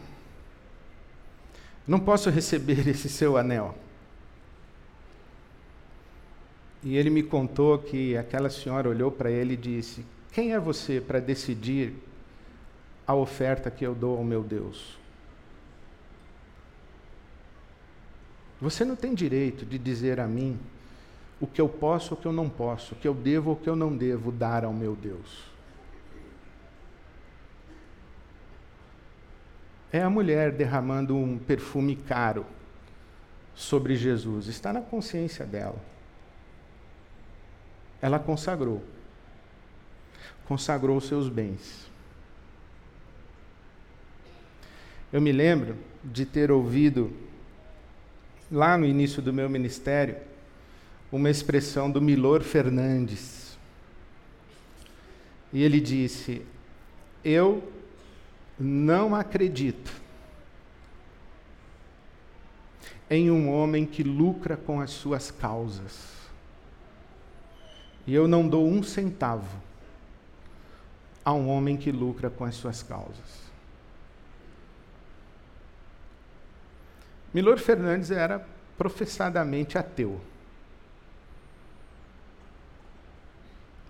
Não 1.87 2.01
posso 2.01 2.29
receber 2.29 2.85
esse 2.91 3.07
seu 3.07 3.37
anel. 3.37 3.73
E 6.83 6.97
ele 6.97 7.09
me 7.09 7.23
contou 7.23 7.79
que 7.79 8.17
aquela 8.17 8.49
senhora 8.49 8.89
olhou 8.89 9.09
para 9.09 9.31
ele 9.31 9.53
e 9.53 9.57
disse: 9.57 10.05
Quem 10.35 10.51
é 10.51 10.59
você 10.59 10.99
para 10.99 11.21
decidir 11.21 11.93
a 13.07 13.15
oferta 13.15 13.71
que 13.71 13.85
eu 13.85 13.95
dou 13.95 14.17
ao 14.17 14.23
meu 14.25 14.43
Deus? 14.43 14.97
Você 18.59 18.83
não 18.83 18.97
tem 18.97 19.15
direito 19.15 19.65
de 19.65 19.79
dizer 19.79 20.19
a 20.19 20.27
mim 20.27 20.59
o 21.39 21.47
que 21.47 21.61
eu 21.61 21.69
posso 21.69 22.13
ou 22.13 22.19
o 22.19 22.21
que 22.21 22.27
eu 22.27 22.33
não 22.33 22.49
posso, 22.49 22.95
o 22.95 22.97
que 22.97 23.07
eu 23.07 23.13
devo 23.13 23.51
ou 23.51 23.55
o 23.55 23.59
que 23.59 23.69
eu 23.69 23.77
não 23.77 23.95
devo 23.95 24.29
dar 24.29 24.65
ao 24.65 24.73
meu 24.73 24.93
Deus. 24.93 25.45
É 29.89 30.01
a 30.01 30.09
mulher 30.09 30.51
derramando 30.51 31.15
um 31.15 31.39
perfume 31.39 31.95
caro 31.95 32.45
sobre 33.55 33.95
Jesus, 33.95 34.47
está 34.47 34.73
na 34.73 34.81
consciência 34.81 35.45
dela. 35.45 35.81
Ela 38.01 38.19
consagrou, 38.19 38.83
consagrou 40.47 41.01
seus 41.01 41.27
bens. 41.27 41.85
Eu 45.11 45.21
me 45.21 45.31
lembro 45.31 45.75
de 46.03 46.25
ter 46.25 46.51
ouvido 46.51 47.11
lá 48.51 48.77
no 48.77 48.85
início 48.85 49.21
do 49.21 49.33
meu 49.33 49.49
ministério, 49.49 50.17
uma 51.11 51.29
expressão 51.29 51.89
do 51.89 52.01
Milor 52.01 52.43
Fernandes. 52.43 53.57
E 55.53 55.63
ele 55.63 55.79
disse: 55.79 56.41
Eu 57.23 57.71
não 58.59 59.15
acredito 59.15 59.91
em 63.09 63.29
um 63.31 63.49
homem 63.49 63.85
que 63.85 64.03
lucra 64.03 64.57
com 64.57 64.81
as 64.81 64.91
suas 64.91 65.31
causas. 65.31 66.13
E 68.07 68.13
eu 68.13 68.27
não 68.27 68.47
dou 68.47 68.67
um 68.67 68.83
centavo 68.83 69.65
a 71.25 71.33
um 71.33 71.49
homem 71.49 71.75
que 71.75 71.91
lucra 71.91 72.29
com 72.29 72.45
as 72.45 72.53
suas 72.55 72.83
causas. 72.83 73.43
Milor 77.33 77.57
Fernandes 77.57 78.11
era 78.11 78.47
professadamente 78.77 79.77
ateu. 79.77 80.21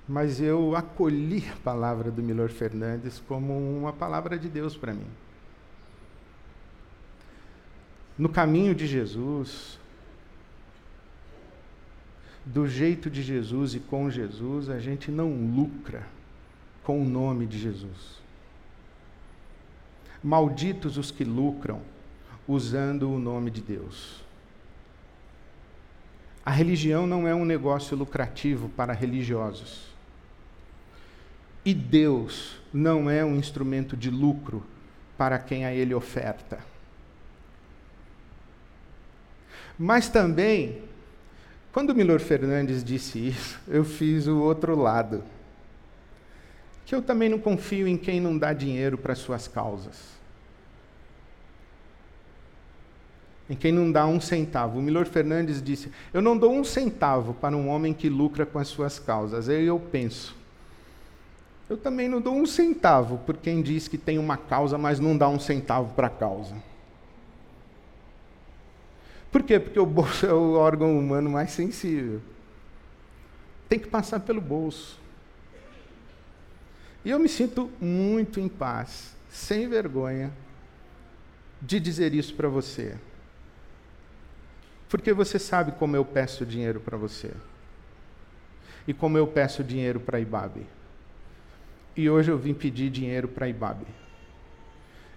Mas 0.07 0.39
eu 0.39 0.75
acolhi 0.75 1.43
a 1.51 1.55
palavra 1.57 2.09
do 2.09 2.23
Milor 2.23 2.49
Fernandes 2.49 3.21
como 3.27 3.53
uma 3.53 3.91
palavra 3.91 4.39
de 4.39 4.47
Deus 4.47 4.77
para 4.77 4.93
mim. 4.93 5.07
No 8.17 8.29
caminho 8.29 8.73
de 8.73 8.87
Jesus, 8.87 9.77
do 12.45 12.67
jeito 12.67 13.09
de 13.09 13.21
Jesus 13.21 13.75
e 13.75 13.79
com 13.79 14.09
Jesus, 14.09 14.69
a 14.69 14.79
gente 14.79 15.11
não 15.11 15.29
lucra 15.31 16.07
com 16.85 17.01
o 17.01 17.05
nome 17.05 17.45
de 17.45 17.57
Jesus. 17.57 18.21
Malditos 20.23 20.97
os 20.97 21.11
que 21.11 21.23
lucram 21.23 21.81
usando 22.47 23.11
o 23.11 23.19
nome 23.19 23.51
de 23.51 23.59
Deus. 23.59 24.23
A 26.45 26.51
religião 26.51 27.07
não 27.07 27.27
é 27.27 27.33
um 27.33 27.43
negócio 27.43 27.97
lucrativo 27.97 28.69
para 28.69 28.93
religiosos. 28.93 29.87
E 31.65 31.73
Deus 31.73 32.61
não 32.71 33.09
é 33.09 33.25
um 33.25 33.35
instrumento 33.35 33.97
de 33.97 34.11
lucro 34.11 34.63
para 35.17 35.39
quem 35.39 35.65
a 35.65 35.73
Ele 35.73 35.95
oferta. 35.95 36.59
Mas 39.77 40.07
também, 40.07 40.83
quando 41.73 41.95
Milor 41.95 42.19
Fernandes 42.19 42.83
disse 42.83 43.27
isso, 43.27 43.59
eu 43.67 43.83
fiz 43.83 44.27
o 44.27 44.37
outro 44.37 44.75
lado. 44.75 45.23
Que 46.85 46.93
eu 46.93 47.01
também 47.01 47.29
não 47.29 47.39
confio 47.39 47.87
em 47.87 47.97
quem 47.97 48.19
não 48.19 48.37
dá 48.37 48.53
dinheiro 48.53 48.97
para 48.97 49.15
suas 49.15 49.47
causas. 49.47 50.15
em 53.49 53.55
quem 53.55 53.71
não 53.71 53.91
dá 53.91 54.05
um 54.05 54.19
centavo. 54.19 54.79
O 54.79 54.81
Milor 54.81 55.05
Fernandes 55.05 55.61
disse: 55.61 55.91
Eu 56.13 56.21
não 56.21 56.37
dou 56.37 56.53
um 56.53 56.63
centavo 56.63 57.33
para 57.33 57.55
um 57.55 57.69
homem 57.69 57.93
que 57.93 58.09
lucra 58.09 58.45
com 58.45 58.59
as 58.59 58.67
suas 58.67 58.99
causas. 58.99 59.47
Aí 59.49 59.65
eu 59.65 59.79
penso. 59.79 60.35
Eu 61.69 61.77
também 61.77 62.07
não 62.07 62.21
dou 62.21 62.35
um 62.35 62.45
centavo 62.45 63.17
por 63.19 63.37
quem 63.37 63.61
diz 63.61 63.87
que 63.87 63.97
tem 63.97 64.19
uma 64.19 64.37
causa, 64.37 64.77
mas 64.77 64.99
não 64.99 65.17
dá 65.17 65.27
um 65.27 65.39
centavo 65.39 65.93
para 65.93 66.07
a 66.07 66.11
causa. 66.11 66.55
Por 69.31 69.43
quê? 69.43 69.59
Porque 69.59 69.79
o 69.79 69.85
bolso 69.85 70.25
é 70.25 70.33
o 70.33 70.53
órgão 70.53 70.97
humano 70.97 71.29
mais 71.29 71.51
sensível. 71.51 72.21
Tem 73.67 73.79
que 73.79 73.87
passar 73.87 74.19
pelo 74.19 74.39
bolso. 74.39 74.99
E 77.05 77.11
eu 77.11 77.19
me 77.19 77.29
sinto 77.29 77.71
muito 77.79 78.39
em 78.39 78.49
paz, 78.49 79.15
sem 79.29 79.69
vergonha, 79.69 80.33
de 81.61 81.79
dizer 81.79 82.13
isso 82.15 82.33
para 82.33 82.49
você. 82.49 82.95
Porque 84.89 85.13
você 85.13 85.37
sabe 85.37 85.73
como 85.73 85.95
eu 85.95 86.03
peço 86.03 86.45
dinheiro 86.45 86.79
para 86.79 86.97
você. 86.97 87.31
e 88.87 88.93
como 88.93 89.17
eu 89.17 89.25
peço 89.25 89.63
dinheiro 89.63 89.99
para 89.99 90.17
a 90.17 90.21
IBAB. 90.21 90.61
E 91.95 92.09
hoje 92.09 92.29
eu 92.29 92.37
vim 92.37 92.53
pedir 92.53 92.89
dinheiro 92.89 93.27
para 93.27 93.45
a 93.45 93.49
IBAB. 93.49 93.83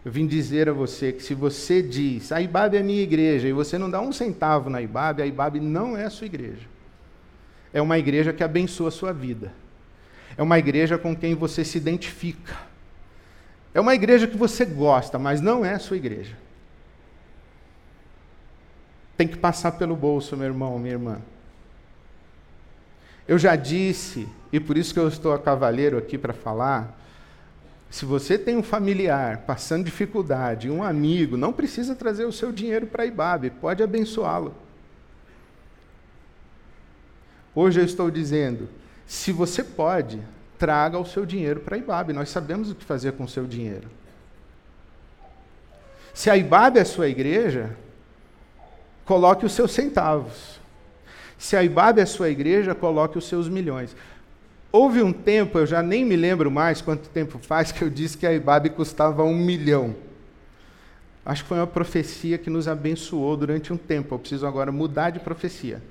Eu 0.05 0.13
vim 0.13 0.27
dizer 0.27 0.69
a 0.69 0.73
você 0.73 1.13
que 1.13 1.23
se 1.23 1.35
você 1.35 1.83
diz, 1.83 2.33
a 2.33 2.41
IBAB 2.41 2.77
é 2.77 2.83
minha 2.83 3.03
igreja, 3.03 3.49
e 3.49 3.53
você 3.53 3.77
não 3.77 3.91
dá 3.91 4.01
um 4.01 4.13
centavo 4.13 4.71
na 4.71 4.81
IBAB, 4.81 5.23
a 5.23 5.27
IBAB 5.27 5.61
não 5.61 5.97
é 5.97 6.05
a 6.05 6.11
sua 6.11 6.27
igreja. 6.27 6.67
É 7.73 7.83
uma 7.83 7.99
igreja 7.99 8.33
que 8.33 8.43
abençoa 8.43 8.89
a 8.89 8.93
sua 8.93 9.13
vida. 9.13 9.53
É 10.37 10.43
uma 10.43 10.59
igreja 10.59 10.99
com 10.99 11.17
quem 11.17 11.35
você 11.35 11.65
se 11.65 11.79
identifica. 11.79 12.57
É 13.75 13.81
uma 13.81 13.95
igreja 13.95 14.27
que 14.27 14.37
você 14.37 14.65
gosta, 14.65 15.19
mas 15.19 15.41
não 15.41 15.65
é 15.65 15.75
a 15.75 15.79
sua 15.79 15.97
igreja. 15.97 16.37
Tem 19.17 19.27
que 19.27 19.37
passar 19.37 19.73
pelo 19.73 19.97
bolso, 19.97 20.37
meu 20.37 20.47
irmão, 20.47 20.79
minha 20.79 20.95
irmã. 20.95 21.19
Eu 23.27 23.39
já 23.39 23.57
disse, 23.57 24.29
e 24.53 24.59
por 24.59 24.79
isso 24.79 24.95
que 24.95 25.01
eu 25.01 25.09
estou 25.09 25.33
a 25.33 25.39
cavaleiro 25.39 25.99
aqui 25.99 26.17
para 26.17 26.33
falar, 26.33 26.99
se 27.91 28.05
você 28.05 28.39
tem 28.39 28.57
um 28.57 28.63
familiar 28.63 29.39
passando 29.39 29.85
dificuldade, 29.85 30.71
um 30.71 30.83
amigo, 30.83 31.37
não 31.37 31.53
precisa 31.53 31.95
trazer 31.95 32.25
o 32.25 32.33
seu 32.33 32.53
dinheiro 32.53 32.87
para 32.87 33.03
a 33.03 33.07
IBAB, 33.07 33.51
pode 33.61 33.83
abençoá-lo. 33.83 34.55
Hoje 37.55 37.81
eu 37.81 37.85
estou 37.85 38.11
dizendo, 38.11 38.69
se 39.09 39.33
você 39.33 39.65
pode, 39.65 40.21
traga 40.59 40.99
o 40.99 41.07
seu 41.07 41.25
dinheiro 41.25 41.61
para 41.61 41.77
a 41.77 41.79
IBAB. 41.79 42.13
Nós 42.13 42.29
sabemos 42.29 42.71
o 42.71 42.75
que 42.75 42.85
fazer 42.85 43.13
com 43.13 43.25
o 43.25 43.29
seu 43.29 43.47
dinheiro. 43.47 43.89
Se 46.13 46.29
a 46.29 46.37
IBAB 46.37 46.77
é 46.77 46.83
a 46.83 46.85
sua 46.85 47.09
igreja, 47.09 47.75
coloque 49.07 49.47
os 49.47 49.53
seus 49.53 49.73
centavos. 49.73 50.61
Se 51.39 51.57
a 51.57 51.65
IBAB 51.65 52.01
é 52.01 52.03
a 52.03 52.07
sua 52.07 52.29
igreja, 52.29 52.75
coloque 52.75 53.17
os 53.17 53.27
seus 53.27 53.49
milhões. 53.49 53.97
Houve 54.71 55.01
um 55.01 55.13
tempo, 55.13 55.59
eu 55.59 55.65
já 55.65 55.83
nem 55.83 56.05
me 56.05 56.15
lembro 56.15 56.51
mais 56.51 56.83
quanto 56.83 57.09
tempo 57.09 57.39
faz, 57.39 57.73
que 57.73 57.81
eu 57.81 57.89
disse 57.89 58.19
que 58.19 58.27
a 58.27 58.35
IBAB 58.35 58.69
custava 58.71 59.25
um 59.25 59.35
milhão. 59.35 59.97
Acho 61.25 61.45
que 61.45 61.49
foi 61.49 61.57
uma 61.57 61.67
profecia 61.67 62.37
que 62.37 62.51
nos 62.51 62.69
abençoou 62.69 63.39
durante 63.39 63.73
um 63.73 63.79
tempo. 63.79 64.15
Eu 64.15 64.19
preciso 64.19 64.47
agora 64.47 64.71
mudar 64.71 65.09
de 65.09 65.19
profecia. 65.19 65.83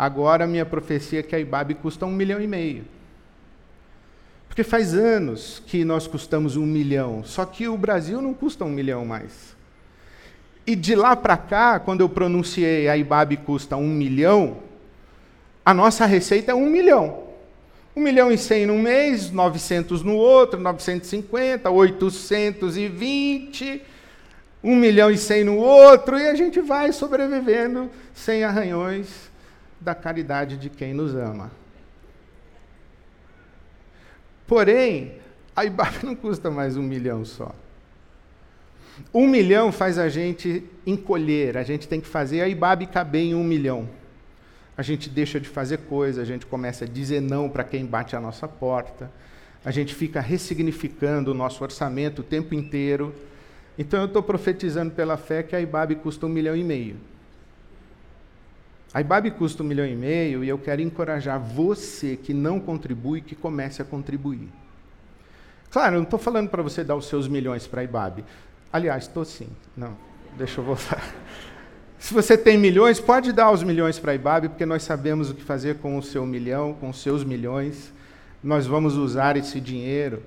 Agora 0.00 0.46
minha 0.46 0.64
profecia 0.64 1.20
é 1.20 1.22
que 1.22 1.36
a 1.36 1.38
IBAB 1.38 1.74
custa 1.74 2.06
um 2.06 2.10
milhão 2.10 2.40
e 2.40 2.46
meio. 2.46 2.86
Porque 4.48 4.64
faz 4.64 4.94
anos 4.94 5.62
que 5.66 5.84
nós 5.84 6.06
custamos 6.06 6.56
um 6.56 6.64
milhão, 6.64 7.22
só 7.22 7.44
que 7.44 7.68
o 7.68 7.76
Brasil 7.76 8.22
não 8.22 8.32
custa 8.32 8.64
um 8.64 8.70
milhão 8.70 9.04
mais. 9.04 9.54
E 10.66 10.74
de 10.74 10.94
lá 10.94 11.14
para 11.14 11.36
cá, 11.36 11.78
quando 11.78 12.00
eu 12.00 12.08
pronunciei 12.08 12.88
a 12.88 12.96
IBAB 12.96 13.36
custa 13.44 13.76
um 13.76 13.88
milhão, 13.88 14.56
a 15.62 15.74
nossa 15.74 16.06
receita 16.06 16.52
é 16.52 16.54
um 16.54 16.70
milhão. 16.70 17.24
Um 17.94 18.00
milhão 18.00 18.32
e 18.32 18.38
cem 18.38 18.64
num 18.64 18.80
mês, 18.80 19.30
900 19.30 20.02
no 20.02 20.16
outro, 20.16 20.58
950, 20.58 21.68
820, 21.68 23.82
um 24.64 24.76
milhão 24.76 25.10
e 25.10 25.18
cem 25.18 25.44
no 25.44 25.56
outro, 25.56 26.18
e 26.18 26.26
a 26.26 26.34
gente 26.34 26.58
vai 26.58 26.90
sobrevivendo 26.90 27.90
sem 28.14 28.44
arranhões 28.44 29.28
da 29.80 29.94
caridade 29.94 30.56
de 30.56 30.68
quem 30.68 30.92
nos 30.92 31.14
ama. 31.14 31.50
Porém, 34.46 35.14
a 35.54 35.64
IBAB 35.64 36.02
não 36.04 36.14
custa 36.14 36.50
mais 36.50 36.76
um 36.76 36.82
milhão 36.82 37.24
só. 37.24 37.54
Um 39.14 39.26
milhão 39.26 39.72
faz 39.72 39.98
a 39.98 40.08
gente 40.08 40.64
encolher, 40.86 41.56
a 41.56 41.62
gente 41.62 41.88
tem 41.88 42.00
que 42.00 42.06
fazer 42.06 42.42
a 42.42 42.48
IBAB 42.48 42.86
caber 42.86 43.22
em 43.22 43.34
um 43.34 43.44
milhão. 43.44 43.88
A 44.76 44.82
gente 44.82 45.08
deixa 45.08 45.40
de 45.40 45.48
fazer 45.48 45.78
coisa, 45.78 46.22
a 46.22 46.24
gente 46.24 46.46
começa 46.46 46.84
a 46.84 46.88
dizer 46.88 47.20
não 47.20 47.48
para 47.48 47.64
quem 47.64 47.86
bate 47.86 48.16
a 48.16 48.20
nossa 48.20 48.48
porta, 48.48 49.10
a 49.64 49.70
gente 49.70 49.94
fica 49.94 50.20
ressignificando 50.20 51.30
o 51.30 51.34
nosso 51.34 51.62
orçamento 51.62 52.20
o 52.20 52.24
tempo 52.24 52.54
inteiro. 52.54 53.14
Então 53.78 54.00
eu 54.00 54.06
estou 54.06 54.22
profetizando 54.22 54.90
pela 54.92 55.16
fé 55.16 55.42
que 55.42 55.54
a 55.54 55.60
IBAB 55.60 55.96
custa 55.96 56.26
um 56.26 56.28
milhão 56.28 56.56
e 56.56 56.64
meio. 56.64 56.96
A 58.92 59.00
IBAB 59.00 59.30
custa 59.32 59.62
um 59.62 59.66
milhão 59.66 59.86
e 59.86 59.94
meio 59.94 60.42
e 60.42 60.48
eu 60.48 60.58
quero 60.58 60.82
encorajar 60.82 61.38
você 61.38 62.16
que 62.16 62.34
não 62.34 62.58
contribui, 62.58 63.20
que 63.20 63.36
comece 63.36 63.80
a 63.80 63.84
contribuir. 63.84 64.48
Claro, 65.70 65.94
eu 65.94 65.98
não 65.98 66.04
estou 66.04 66.18
falando 66.18 66.48
para 66.48 66.60
você 66.60 66.82
dar 66.82 66.96
os 66.96 67.06
seus 67.06 67.28
milhões 67.28 67.68
para 67.68 67.82
a 67.82 67.84
IBAB. 67.84 68.24
Aliás, 68.72 69.04
estou 69.04 69.24
sim. 69.24 69.48
Não, 69.76 69.96
deixa 70.36 70.60
eu 70.60 70.64
voltar. 70.64 71.00
Se 72.00 72.12
você 72.12 72.36
tem 72.36 72.58
milhões, 72.58 72.98
pode 72.98 73.32
dar 73.32 73.52
os 73.52 73.62
milhões 73.62 73.96
para 73.96 74.10
a 74.10 74.14
IBAB, 74.16 74.48
porque 74.48 74.66
nós 74.66 74.82
sabemos 74.82 75.30
o 75.30 75.34
que 75.34 75.44
fazer 75.44 75.76
com 75.76 75.96
o 75.96 76.02
seu 76.02 76.26
milhão, 76.26 76.74
com 76.74 76.88
os 76.88 77.00
seus 77.00 77.22
milhões. 77.22 77.92
Nós 78.42 78.66
vamos 78.66 78.96
usar 78.96 79.36
esse 79.36 79.60
dinheiro 79.60 80.20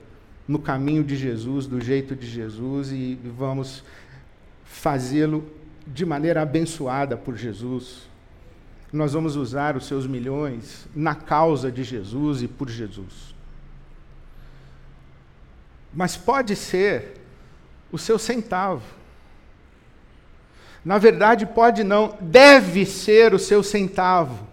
no 0.48 0.60
caminho 0.60 1.04
de 1.04 1.18
Jesus, 1.18 1.68
do 1.68 1.82
jeito 1.82 2.16
de 2.16 2.28
Jesus, 2.28 2.94
e 2.94 3.20
vamos 3.38 3.84
fazê-lo 4.64 5.44
de 5.86 6.06
maneira 6.06 6.42
abençoada 6.42 7.18
por 7.18 7.36
Jesus 7.36 8.13
nós 8.94 9.14
vamos 9.14 9.36
usar 9.36 9.76
os 9.76 9.88
seus 9.88 10.06
milhões 10.06 10.88
na 10.96 11.16
causa 11.16 11.72
de 11.72 11.84
Jesus 11.84 12.44
e 12.44 12.48
por 12.48 12.70
Jesus. 12.70 13.34
Mas 15.92 16.16
pode 16.16 16.56
ser 16.56 17.20
o 17.92 17.98
seu 17.98 18.20
centavo. 18.20 18.84
Na 20.86 21.00
verdade, 21.00 21.48
pode 21.48 21.84
não, 21.84 22.16
deve 22.22 22.86
ser 22.86 23.34
o 23.34 23.40
seu 23.40 23.64
centavo. 23.64 24.48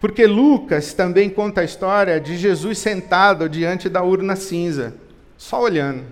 Porque 0.00 0.26
Lucas 0.26 0.92
também 0.92 1.30
conta 1.30 1.60
a 1.60 1.64
história 1.64 2.20
de 2.20 2.36
Jesus 2.36 2.78
sentado 2.78 3.48
diante 3.48 3.88
da 3.88 4.02
urna 4.02 4.34
cinza, 4.34 4.96
só 5.38 5.62
olhando. 5.62 6.04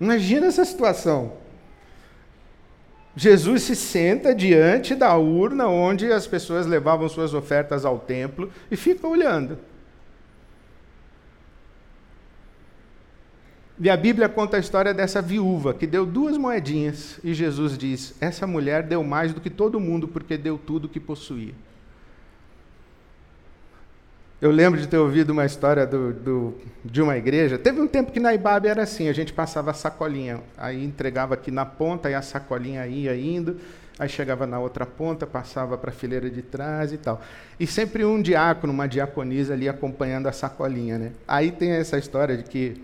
Imagina 0.00 0.46
essa 0.46 0.64
situação. 0.64 1.47
Jesus 3.18 3.64
se 3.64 3.74
senta 3.74 4.32
diante 4.32 4.94
da 4.94 5.16
urna 5.16 5.66
onde 5.66 6.06
as 6.12 6.24
pessoas 6.24 6.66
levavam 6.66 7.08
suas 7.08 7.34
ofertas 7.34 7.84
ao 7.84 7.98
templo 7.98 8.48
e 8.70 8.76
fica 8.76 9.08
olhando. 9.08 9.58
E 13.80 13.90
a 13.90 13.96
Bíblia 13.96 14.28
conta 14.28 14.56
a 14.56 14.60
história 14.60 14.94
dessa 14.94 15.20
viúva 15.20 15.74
que 15.74 15.84
deu 15.84 16.06
duas 16.06 16.38
moedinhas 16.38 17.18
e 17.24 17.34
Jesus 17.34 17.76
diz: 17.76 18.14
Essa 18.20 18.46
mulher 18.46 18.84
deu 18.84 19.02
mais 19.02 19.34
do 19.34 19.40
que 19.40 19.50
todo 19.50 19.80
mundo 19.80 20.06
porque 20.06 20.38
deu 20.38 20.56
tudo 20.56 20.84
o 20.84 20.88
que 20.88 21.00
possuía. 21.00 21.54
Eu 24.40 24.52
lembro 24.52 24.80
de 24.80 24.86
ter 24.86 24.96
ouvido 24.96 25.30
uma 25.30 25.44
história 25.44 25.84
do, 25.84 26.12
do, 26.12 26.54
de 26.84 27.02
uma 27.02 27.16
igreja. 27.16 27.58
Teve 27.58 27.80
um 27.80 27.88
tempo 27.88 28.12
que 28.12 28.20
na 28.20 28.32
Ibabe 28.32 28.68
era 28.68 28.84
assim: 28.84 29.08
a 29.08 29.12
gente 29.12 29.32
passava 29.32 29.72
a 29.72 29.74
sacolinha, 29.74 30.40
aí 30.56 30.84
entregava 30.84 31.34
aqui 31.34 31.50
na 31.50 31.66
ponta, 31.66 32.08
e 32.08 32.14
a 32.14 32.22
sacolinha 32.22 32.86
ia 32.86 33.16
indo, 33.16 33.56
aí 33.98 34.08
chegava 34.08 34.46
na 34.46 34.60
outra 34.60 34.86
ponta, 34.86 35.26
passava 35.26 35.76
para 35.76 35.90
a 35.90 35.92
fileira 35.92 36.30
de 36.30 36.40
trás 36.40 36.92
e 36.92 36.98
tal. 36.98 37.20
E 37.58 37.66
sempre 37.66 38.04
um 38.04 38.22
diácono, 38.22 38.72
uma 38.72 38.86
diaconisa 38.86 39.54
ali 39.54 39.68
acompanhando 39.68 40.28
a 40.28 40.32
sacolinha. 40.32 40.98
Né? 40.98 41.12
Aí 41.26 41.50
tem 41.50 41.72
essa 41.72 41.98
história 41.98 42.36
de 42.36 42.44
que 42.44 42.80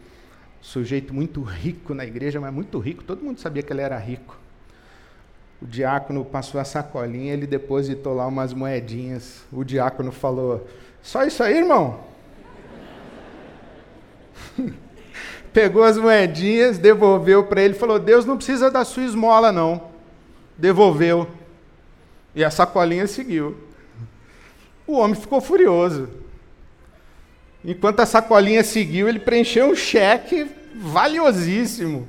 sujeito 0.61 1.15
muito 1.15 1.41
rico 1.41 1.95
na 1.95 2.05
igreja, 2.05 2.41
mas 2.41 2.53
muito 2.53 2.81
rico, 2.81 3.05
todo 3.05 3.23
mundo 3.23 3.39
sabia 3.39 3.63
que 3.63 3.73
ele 3.73 3.83
era 3.83 3.97
rico. 3.97 4.37
O 5.63 5.67
diácono 5.67 6.25
passou 6.25 6.61
a 6.61 6.65
sacolinha, 6.65 7.33
ele 7.33 7.47
depositou 7.47 8.13
lá 8.13 8.27
umas 8.27 8.53
moedinhas. 8.53 9.45
O 9.53 9.63
diácono 9.63 10.11
falou 10.11 10.67
só 11.05 11.23
isso 11.23 11.43
aí, 11.43 11.59
irmão? 11.59 12.01
Pegou 15.53 15.85
as 15.85 15.99
moedinhas, 15.99 16.79
devolveu 16.79 17.45
para 17.45 17.63
ele, 17.63 17.75
falou: 17.75 17.99
Deus 17.99 18.25
não 18.25 18.39
precisa 18.39 18.71
da 18.71 18.87
sua 18.87 19.05
esmola, 19.05 19.53
não. 19.53 19.91
Devolveu. 20.57 21.29
E 22.35 22.43
a 22.43 22.51
sacolinha 22.51 23.07
seguiu. 23.07 23.55
O 24.87 24.95
homem 24.95 25.15
ficou 25.15 25.43
furioso. 25.43 26.09
Enquanto 27.63 28.01
a 28.01 28.07
sacolinha 28.07 28.65
seguiu, 28.65 29.07
ele 29.07 29.19
preencheu 29.19 29.67
um 29.67 29.77
cheque 29.77 30.51
valiosíssimo. 30.75 32.09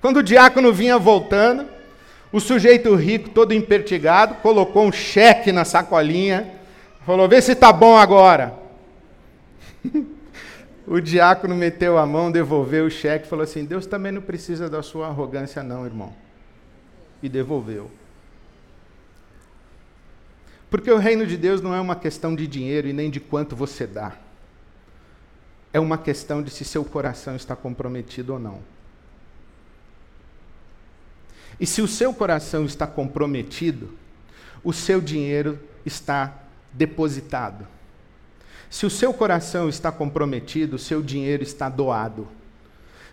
Quando 0.00 0.18
o 0.18 0.22
diácono 0.22 0.72
vinha 0.74 0.98
voltando, 0.98 1.66
o 2.30 2.38
sujeito 2.38 2.94
rico, 2.94 3.30
todo 3.30 3.54
empertigado, 3.54 4.36
colocou 4.36 4.86
um 4.86 4.92
cheque 4.92 5.50
na 5.50 5.64
sacolinha 5.64 6.57
Falou: 7.08 7.26
vê 7.26 7.40
se 7.40 7.52
está 7.52 7.72
bom 7.72 7.96
agora. 7.96 8.54
o 10.86 11.00
diácono 11.00 11.54
meteu 11.54 11.96
a 11.96 12.04
mão, 12.04 12.30
devolveu 12.30 12.84
o 12.84 12.90
cheque 12.90 13.26
falou 13.26 13.44
assim: 13.44 13.64
Deus 13.64 13.86
também 13.86 14.12
não 14.12 14.20
precisa 14.20 14.68
da 14.68 14.82
sua 14.82 15.06
arrogância, 15.06 15.62
não, 15.62 15.86
irmão. 15.86 16.14
E 17.22 17.28
devolveu. 17.30 17.90
Porque 20.70 20.90
o 20.90 20.98
reino 20.98 21.26
de 21.26 21.38
Deus 21.38 21.62
não 21.62 21.74
é 21.74 21.80
uma 21.80 21.96
questão 21.96 22.36
de 22.36 22.46
dinheiro 22.46 22.86
e 22.86 22.92
nem 22.92 23.08
de 23.08 23.20
quanto 23.20 23.56
você 23.56 23.86
dá. 23.86 24.12
É 25.72 25.80
uma 25.80 25.96
questão 25.96 26.42
de 26.42 26.50
se 26.50 26.62
seu 26.62 26.84
coração 26.84 27.34
está 27.34 27.56
comprometido 27.56 28.34
ou 28.34 28.38
não. 28.38 28.58
E 31.58 31.64
se 31.64 31.80
o 31.80 31.88
seu 31.88 32.12
coração 32.12 32.66
está 32.66 32.86
comprometido, 32.86 33.96
o 34.62 34.74
seu 34.74 35.00
dinheiro 35.00 35.58
está 35.86 36.44
depositado. 36.72 37.66
Se 38.70 38.84
o 38.84 38.90
seu 38.90 39.14
coração 39.14 39.68
está 39.68 39.90
comprometido, 39.90 40.76
o 40.76 40.78
seu 40.78 41.02
dinheiro 41.02 41.42
está 41.42 41.68
doado. 41.68 42.28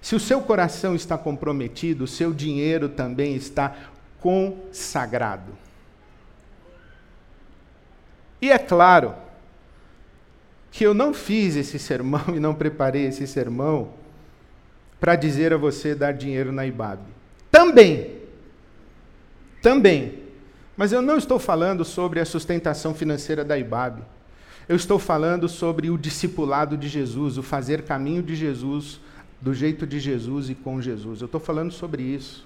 Se 0.01 0.15
o 0.15 0.19
seu 0.19 0.41
coração 0.41 0.95
está 0.95 1.17
comprometido, 1.17 2.03
o 2.03 2.07
seu 2.07 2.33
dinheiro 2.33 2.89
também 2.89 3.35
está 3.35 3.75
consagrado. 4.19 5.53
E 8.41 8.51
é 8.51 8.57
claro 8.57 9.15
que 10.69 10.83
eu 10.83 10.93
não 10.93 11.13
fiz 11.13 11.55
esse 11.55 11.79
sermão 11.79 12.25
e 12.35 12.39
não 12.39 12.53
preparei 12.53 13.05
esse 13.05 13.25
sermão 13.25 13.93
para 14.99 15.15
dizer 15.15 15.53
a 15.53 15.57
você 15.57 15.95
dar 15.95 16.11
dinheiro 16.11 16.51
na 16.51 16.65
IBAB. 16.65 16.99
Também. 17.49 18.19
Também. 19.61 20.24
Mas 20.77 20.91
eu 20.91 21.01
não 21.01 21.17
estou 21.17 21.39
falando 21.39 21.85
sobre 21.85 22.19
a 22.19 22.25
sustentação 22.25 22.93
financeira 22.93 23.45
da 23.45 23.57
IBAB. 23.57 24.01
Eu 24.67 24.75
estou 24.75 24.99
falando 24.99 25.47
sobre 25.47 25.89
o 25.89 25.97
discipulado 25.97 26.75
de 26.75 26.89
Jesus, 26.89 27.37
o 27.37 27.43
fazer 27.43 27.83
caminho 27.83 28.21
de 28.21 28.35
Jesus, 28.35 28.99
do 29.39 29.53
jeito 29.53 29.85
de 29.87 29.99
Jesus 29.99 30.49
e 30.49 30.55
com 30.55 30.81
Jesus. 30.81 31.21
Eu 31.21 31.27
estou 31.27 31.39
falando 31.39 31.71
sobre 31.71 32.03
isso. 32.03 32.45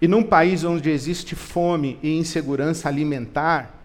E 0.00 0.08
num 0.08 0.22
país 0.22 0.64
onde 0.64 0.90
existe 0.90 1.34
fome 1.34 1.98
e 2.02 2.16
insegurança 2.16 2.88
alimentar, 2.88 3.82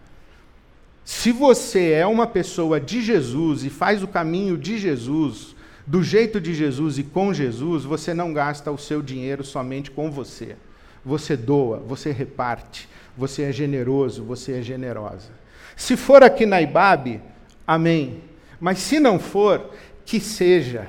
se 1.03 1.31
você 1.31 1.91
é 1.91 2.05
uma 2.05 2.27
pessoa 2.27 2.79
de 2.79 3.01
Jesus 3.01 3.63
e 3.63 3.69
faz 3.69 4.03
o 4.03 4.07
caminho 4.07 4.57
de 4.57 4.77
Jesus, 4.77 5.55
do 5.87 6.03
jeito 6.03 6.39
de 6.39 6.53
Jesus 6.53 6.99
e 6.99 7.03
com 7.03 7.33
Jesus, 7.33 7.83
você 7.83 8.13
não 8.13 8.31
gasta 8.31 8.71
o 8.71 8.77
seu 8.77 9.01
dinheiro 9.01 9.43
somente 9.43 9.91
com 9.91 10.11
você 10.11 10.55
você 11.03 11.35
doa, 11.35 11.77
você 11.77 12.11
reparte, 12.11 12.87
você 13.17 13.43
é 13.43 13.51
generoso, 13.51 14.23
você 14.23 14.59
é 14.59 14.61
generosa. 14.61 15.31
Se 15.75 15.95
for 15.95 16.23
aqui 16.23 16.45
na 16.45 16.61
IBAB, 16.61 17.21
amém. 17.65 18.21
Mas 18.59 18.79
se 18.79 18.99
não 18.99 19.17
for, 19.17 19.71
que 20.05 20.19
seja. 20.19 20.87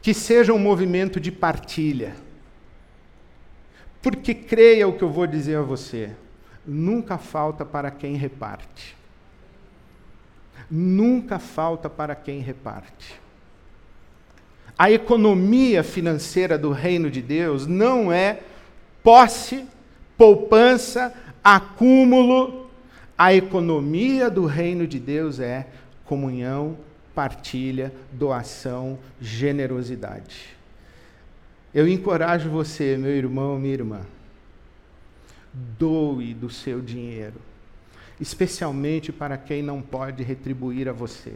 Que 0.00 0.14
seja 0.14 0.52
um 0.52 0.58
movimento 0.58 1.20
de 1.20 1.32
partilha. 1.32 2.14
Porque 4.00 4.32
creia 4.34 4.88
o 4.88 4.96
que 4.96 5.02
eu 5.02 5.10
vou 5.10 5.26
dizer 5.26 5.56
a 5.56 5.62
você: 5.62 6.10
nunca 6.66 7.18
falta 7.18 7.64
para 7.64 7.90
quem 7.90 8.14
reparte. 8.16 8.96
Nunca 10.70 11.38
falta 11.38 11.90
para 11.90 12.14
quem 12.14 12.38
reparte. 12.38 13.20
A 14.78 14.90
economia 14.90 15.82
financeira 15.82 16.56
do 16.56 16.70
reino 16.70 17.10
de 17.10 17.20
Deus 17.20 17.66
não 17.66 18.12
é 18.12 18.40
posse, 19.02 19.66
poupança, 20.16 21.14
acúmulo. 21.42 22.70
A 23.16 23.34
economia 23.34 24.30
do 24.30 24.46
reino 24.46 24.86
de 24.86 24.98
Deus 24.98 25.40
é 25.40 25.66
comunhão, 26.04 26.76
partilha, 27.14 27.92
doação, 28.12 28.98
generosidade. 29.20 30.56
Eu 31.72 31.86
encorajo 31.86 32.50
você, 32.50 32.96
meu 32.96 33.10
irmão, 33.10 33.58
minha 33.58 33.74
irmã, 33.74 34.00
doe 35.52 36.34
do 36.34 36.50
seu 36.50 36.80
dinheiro, 36.80 37.40
especialmente 38.18 39.12
para 39.12 39.36
quem 39.36 39.62
não 39.62 39.80
pode 39.80 40.22
retribuir 40.22 40.88
a 40.88 40.92
você. 40.92 41.34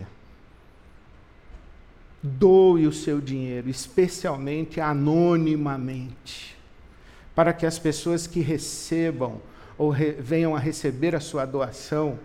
Doe 2.22 2.86
o 2.86 2.92
seu 2.92 3.20
dinheiro, 3.20 3.68
especialmente 3.68 4.80
anonimamente 4.80 6.54
para 7.34 7.52
que 7.52 7.66
as 7.66 7.78
pessoas 7.78 8.26
que 8.26 8.40
recebam 8.40 9.40
ou 9.76 9.90
re, 9.90 10.12
venham 10.12 10.54
a 10.54 10.58
receber 10.58 11.14
a 11.14 11.20
sua 11.20 11.44
doação, 11.44 12.18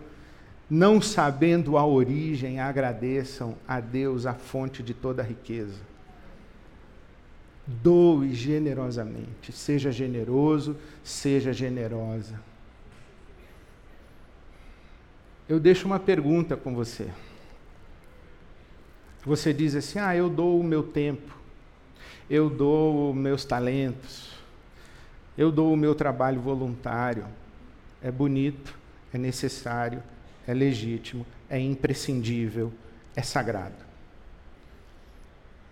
não 0.69 1.01
sabendo 1.01 1.77
a 1.77 1.85
origem, 1.85 2.59
agradeçam 2.59 3.55
a 3.67 3.79
Deus, 3.79 4.25
a 4.25 4.35
fonte 4.35 4.83
de 4.83 4.93
toda 4.93 5.21
a 5.21 5.25
riqueza. 5.25 5.81
Doe 7.65 8.33
generosamente, 8.33 9.51
seja 9.51 9.91
generoso, 9.91 10.77
seja 11.03 11.51
generosa. 11.53 12.39
Eu 15.47 15.59
deixo 15.59 15.87
uma 15.87 15.99
pergunta 15.99 16.55
com 16.55 16.75
você. 16.75 17.09
Você 19.25 19.51
diz 19.51 19.75
assim: 19.75 19.99
Ah, 19.99 20.15
eu 20.15 20.29
dou 20.29 20.59
o 20.59 20.63
meu 20.63 20.83
tempo, 20.83 21.35
eu 22.29 22.49
dou 22.49 23.13
meus 23.13 23.43
talentos, 23.43 24.38
eu 25.39 25.53
dou 25.53 25.71
o 25.71 25.77
meu 25.77 25.95
trabalho 25.95 26.41
voluntário. 26.41 27.23
É 28.03 28.11
bonito, 28.11 28.77
é 29.13 29.17
necessário, 29.17 30.03
é 30.45 30.53
legítimo, 30.53 31.25
é 31.49 31.57
imprescindível, 31.57 32.73
é 33.15 33.21
sagrado. 33.21 33.85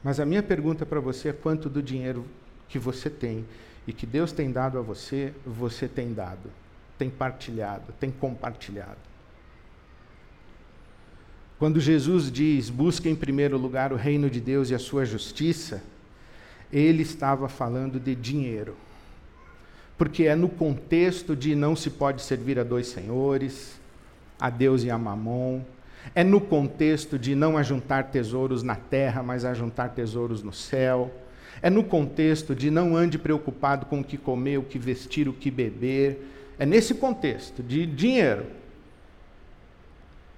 Mas 0.01 0.21
a 0.21 0.25
minha 0.25 0.41
pergunta 0.41 0.85
para 0.85 1.01
você 1.01 1.29
é 1.29 1.33
quanto 1.33 1.69
do 1.69 1.83
dinheiro 1.83 2.25
que 2.69 2.79
você 2.79 3.09
tem 3.09 3.45
e 3.85 3.91
que 3.91 4.05
Deus 4.05 4.31
tem 4.31 4.49
dado 4.49 4.79
a 4.79 4.81
você, 4.81 5.33
você 5.45 5.85
tem 5.85 6.13
dado, 6.13 6.49
tem 6.97 7.09
partilhado, 7.09 7.93
tem 7.99 8.09
compartilhado. 8.09 8.99
Quando 11.59 11.81
Jesus 11.81 12.31
diz: 12.31 12.69
busque 12.69 13.09
em 13.09 13.15
primeiro 13.15 13.57
lugar 13.57 13.91
o 13.91 13.97
reino 13.97 14.29
de 14.29 14.39
Deus 14.39 14.69
e 14.69 14.75
a 14.75 14.79
sua 14.79 15.03
justiça, 15.03 15.83
ele 16.71 17.03
estava 17.03 17.49
falando 17.49 17.99
de 17.99 18.15
dinheiro 18.15 18.86
porque 19.97 20.25
é 20.25 20.35
no 20.35 20.47
contexto 20.47 21.35
de 21.35 21.55
não 21.55 21.75
se 21.75 21.89
pode 21.89 22.21
servir 22.21 22.59
a 22.59 22.63
dois 22.63 22.87
senhores, 22.87 23.79
a 24.39 24.49
Deus 24.49 24.83
e 24.83 24.91
a 24.91 24.97
Mamon. 24.97 25.61
É 26.13 26.23
no 26.23 26.39
contexto 26.39 27.17
de 27.17 27.33
não 27.33 27.57
ajuntar 27.57 28.11
tesouros 28.11 28.61
na 28.61 28.75
terra, 28.75 29.23
mas 29.23 29.43
ajuntar 29.43 29.89
tesouros 29.89 30.43
no 30.43 30.53
céu. 30.53 31.11
É 31.61 31.69
no 31.69 31.83
contexto 31.83 32.53
de 32.53 32.69
não 32.69 32.95
ande 32.95 33.17
preocupado 33.17 33.87
com 33.87 34.01
o 34.01 34.03
que 34.03 34.17
comer, 34.17 34.59
o 34.59 34.63
que 34.63 34.77
vestir, 34.77 35.27
o 35.27 35.33
que 35.33 35.49
beber. 35.49 36.19
É 36.59 36.65
nesse 36.65 36.93
contexto 36.93 37.63
de 37.63 37.85
dinheiro, 37.85 38.45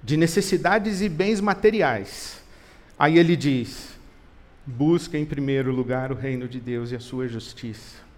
de 0.02 0.16
necessidades 0.16 1.02
e 1.02 1.10
bens 1.10 1.42
materiais. 1.42 2.42
Aí 2.98 3.20
ele 3.20 3.36
diz: 3.36 3.90
busca 4.66 5.18
em 5.18 5.26
primeiro 5.26 5.74
lugar 5.74 6.12
o 6.14 6.16
reino 6.16 6.48
de 6.48 6.62
Deus 6.62 6.94
e 6.94 6.96
a 6.96 7.00
sua 7.02 7.28
justiça 7.28 8.09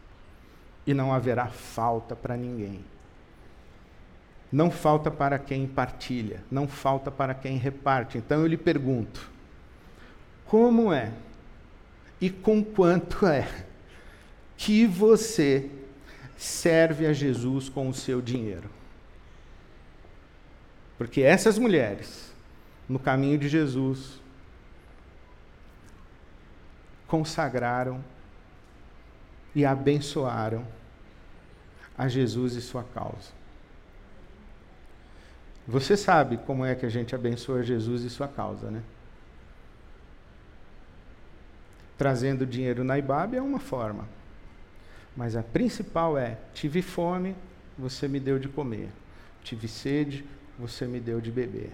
e 0.91 0.93
não 0.93 1.13
haverá 1.13 1.47
falta 1.47 2.15
para 2.15 2.37
ninguém. 2.37 2.83
Não 4.51 4.69
falta 4.69 5.09
para 5.09 5.39
quem 5.39 5.65
partilha, 5.65 6.43
não 6.51 6.67
falta 6.67 7.09
para 7.09 7.33
quem 7.33 7.57
reparte. 7.57 8.17
Então 8.17 8.41
eu 8.41 8.47
lhe 8.47 8.57
pergunto: 8.57 9.31
como 10.45 10.91
é 10.91 11.11
e 12.19 12.29
com 12.29 12.63
quanto 12.63 13.25
é 13.25 13.47
que 14.57 14.85
você 14.85 15.71
serve 16.37 17.07
a 17.07 17.13
Jesus 17.13 17.69
com 17.69 17.87
o 17.87 17.93
seu 17.93 18.21
dinheiro? 18.21 18.69
Porque 20.97 21.21
essas 21.21 21.57
mulheres, 21.57 22.31
no 22.87 22.99
caminho 22.99 23.37
de 23.37 23.47
Jesus, 23.47 24.21
consagraram 27.07 28.03
e 29.55 29.65
abençoaram 29.65 30.65
a 32.01 32.07
Jesus 32.07 32.55
e 32.55 32.61
sua 32.63 32.83
causa. 32.83 33.29
Você 35.67 35.95
sabe 35.95 36.37
como 36.37 36.65
é 36.65 36.73
que 36.73 36.83
a 36.83 36.89
gente 36.89 37.13
abençoa 37.13 37.61
Jesus 37.61 38.01
e 38.03 38.09
sua 38.09 38.27
causa, 38.27 38.71
né? 38.71 38.81
Trazendo 41.99 42.43
dinheiro 42.43 42.83
na 42.83 42.97
IBAB 42.97 43.35
é 43.35 43.41
uma 43.41 43.59
forma. 43.59 44.09
Mas 45.15 45.35
a 45.35 45.43
principal 45.43 46.17
é: 46.17 46.39
tive 46.55 46.81
fome, 46.81 47.35
você 47.77 48.07
me 48.07 48.19
deu 48.19 48.39
de 48.39 48.49
comer. 48.49 48.89
Tive 49.43 49.67
sede, 49.67 50.25
você 50.57 50.87
me 50.87 50.99
deu 50.99 51.21
de 51.21 51.31
beber. 51.31 51.69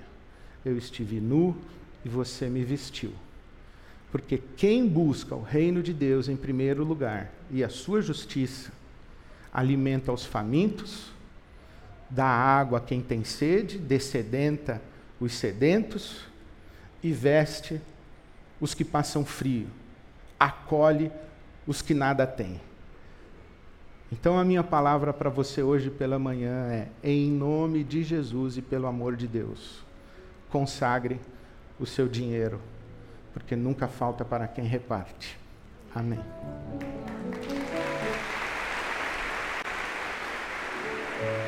Eu 0.66 0.78
estive 0.78 1.22
nu 1.22 1.56
e 2.04 2.10
você 2.10 2.50
me 2.50 2.66
vestiu. 2.66 3.14
Porque 4.12 4.44
quem 4.58 4.86
busca 4.86 5.34
o 5.34 5.42
reino 5.42 5.82
de 5.82 5.94
Deus 5.94 6.28
em 6.28 6.36
primeiro 6.36 6.84
lugar 6.84 7.32
e 7.50 7.64
a 7.64 7.70
sua 7.70 8.02
justiça, 8.02 8.74
alimenta 9.58 10.14
os 10.14 10.24
famintos, 10.24 11.12
dá 12.08 12.28
água 12.28 12.78
a 12.78 12.82
quem 12.82 13.02
tem 13.02 13.24
sede, 13.24 13.80
descedenta 13.80 14.80
os 15.20 15.34
sedentos 15.34 16.22
e 17.02 17.12
veste 17.12 17.82
os 18.62 18.76
que 18.76 18.86
passam 18.86 19.26
frio, 19.26 19.68
acolhe 20.40 21.12
os 21.66 21.82
que 21.82 21.96
nada 21.96 22.28
têm. 22.28 22.62
Então 24.12 24.38
a 24.38 24.46
minha 24.46 24.64
palavra 24.64 25.12
para 25.12 25.32
você 25.32 25.64
hoje 25.64 25.90
pela 25.90 26.20
manhã 26.20 26.68
é: 26.72 26.88
em 27.04 27.32
nome 27.32 27.84
de 27.84 28.04
Jesus 28.04 28.58
e 28.58 28.62
pelo 28.62 28.86
amor 28.86 29.16
de 29.16 29.28
Deus, 29.28 29.84
consagre 30.52 31.20
o 31.80 31.86
seu 31.88 32.08
dinheiro 32.08 32.62
porque 33.34 33.56
nunca 33.56 33.88
falta 33.88 34.24
para 34.24 34.48
quem 34.48 34.66
reparte. 34.66 35.38
Amém. 35.96 36.20
Yeah. 41.20 41.47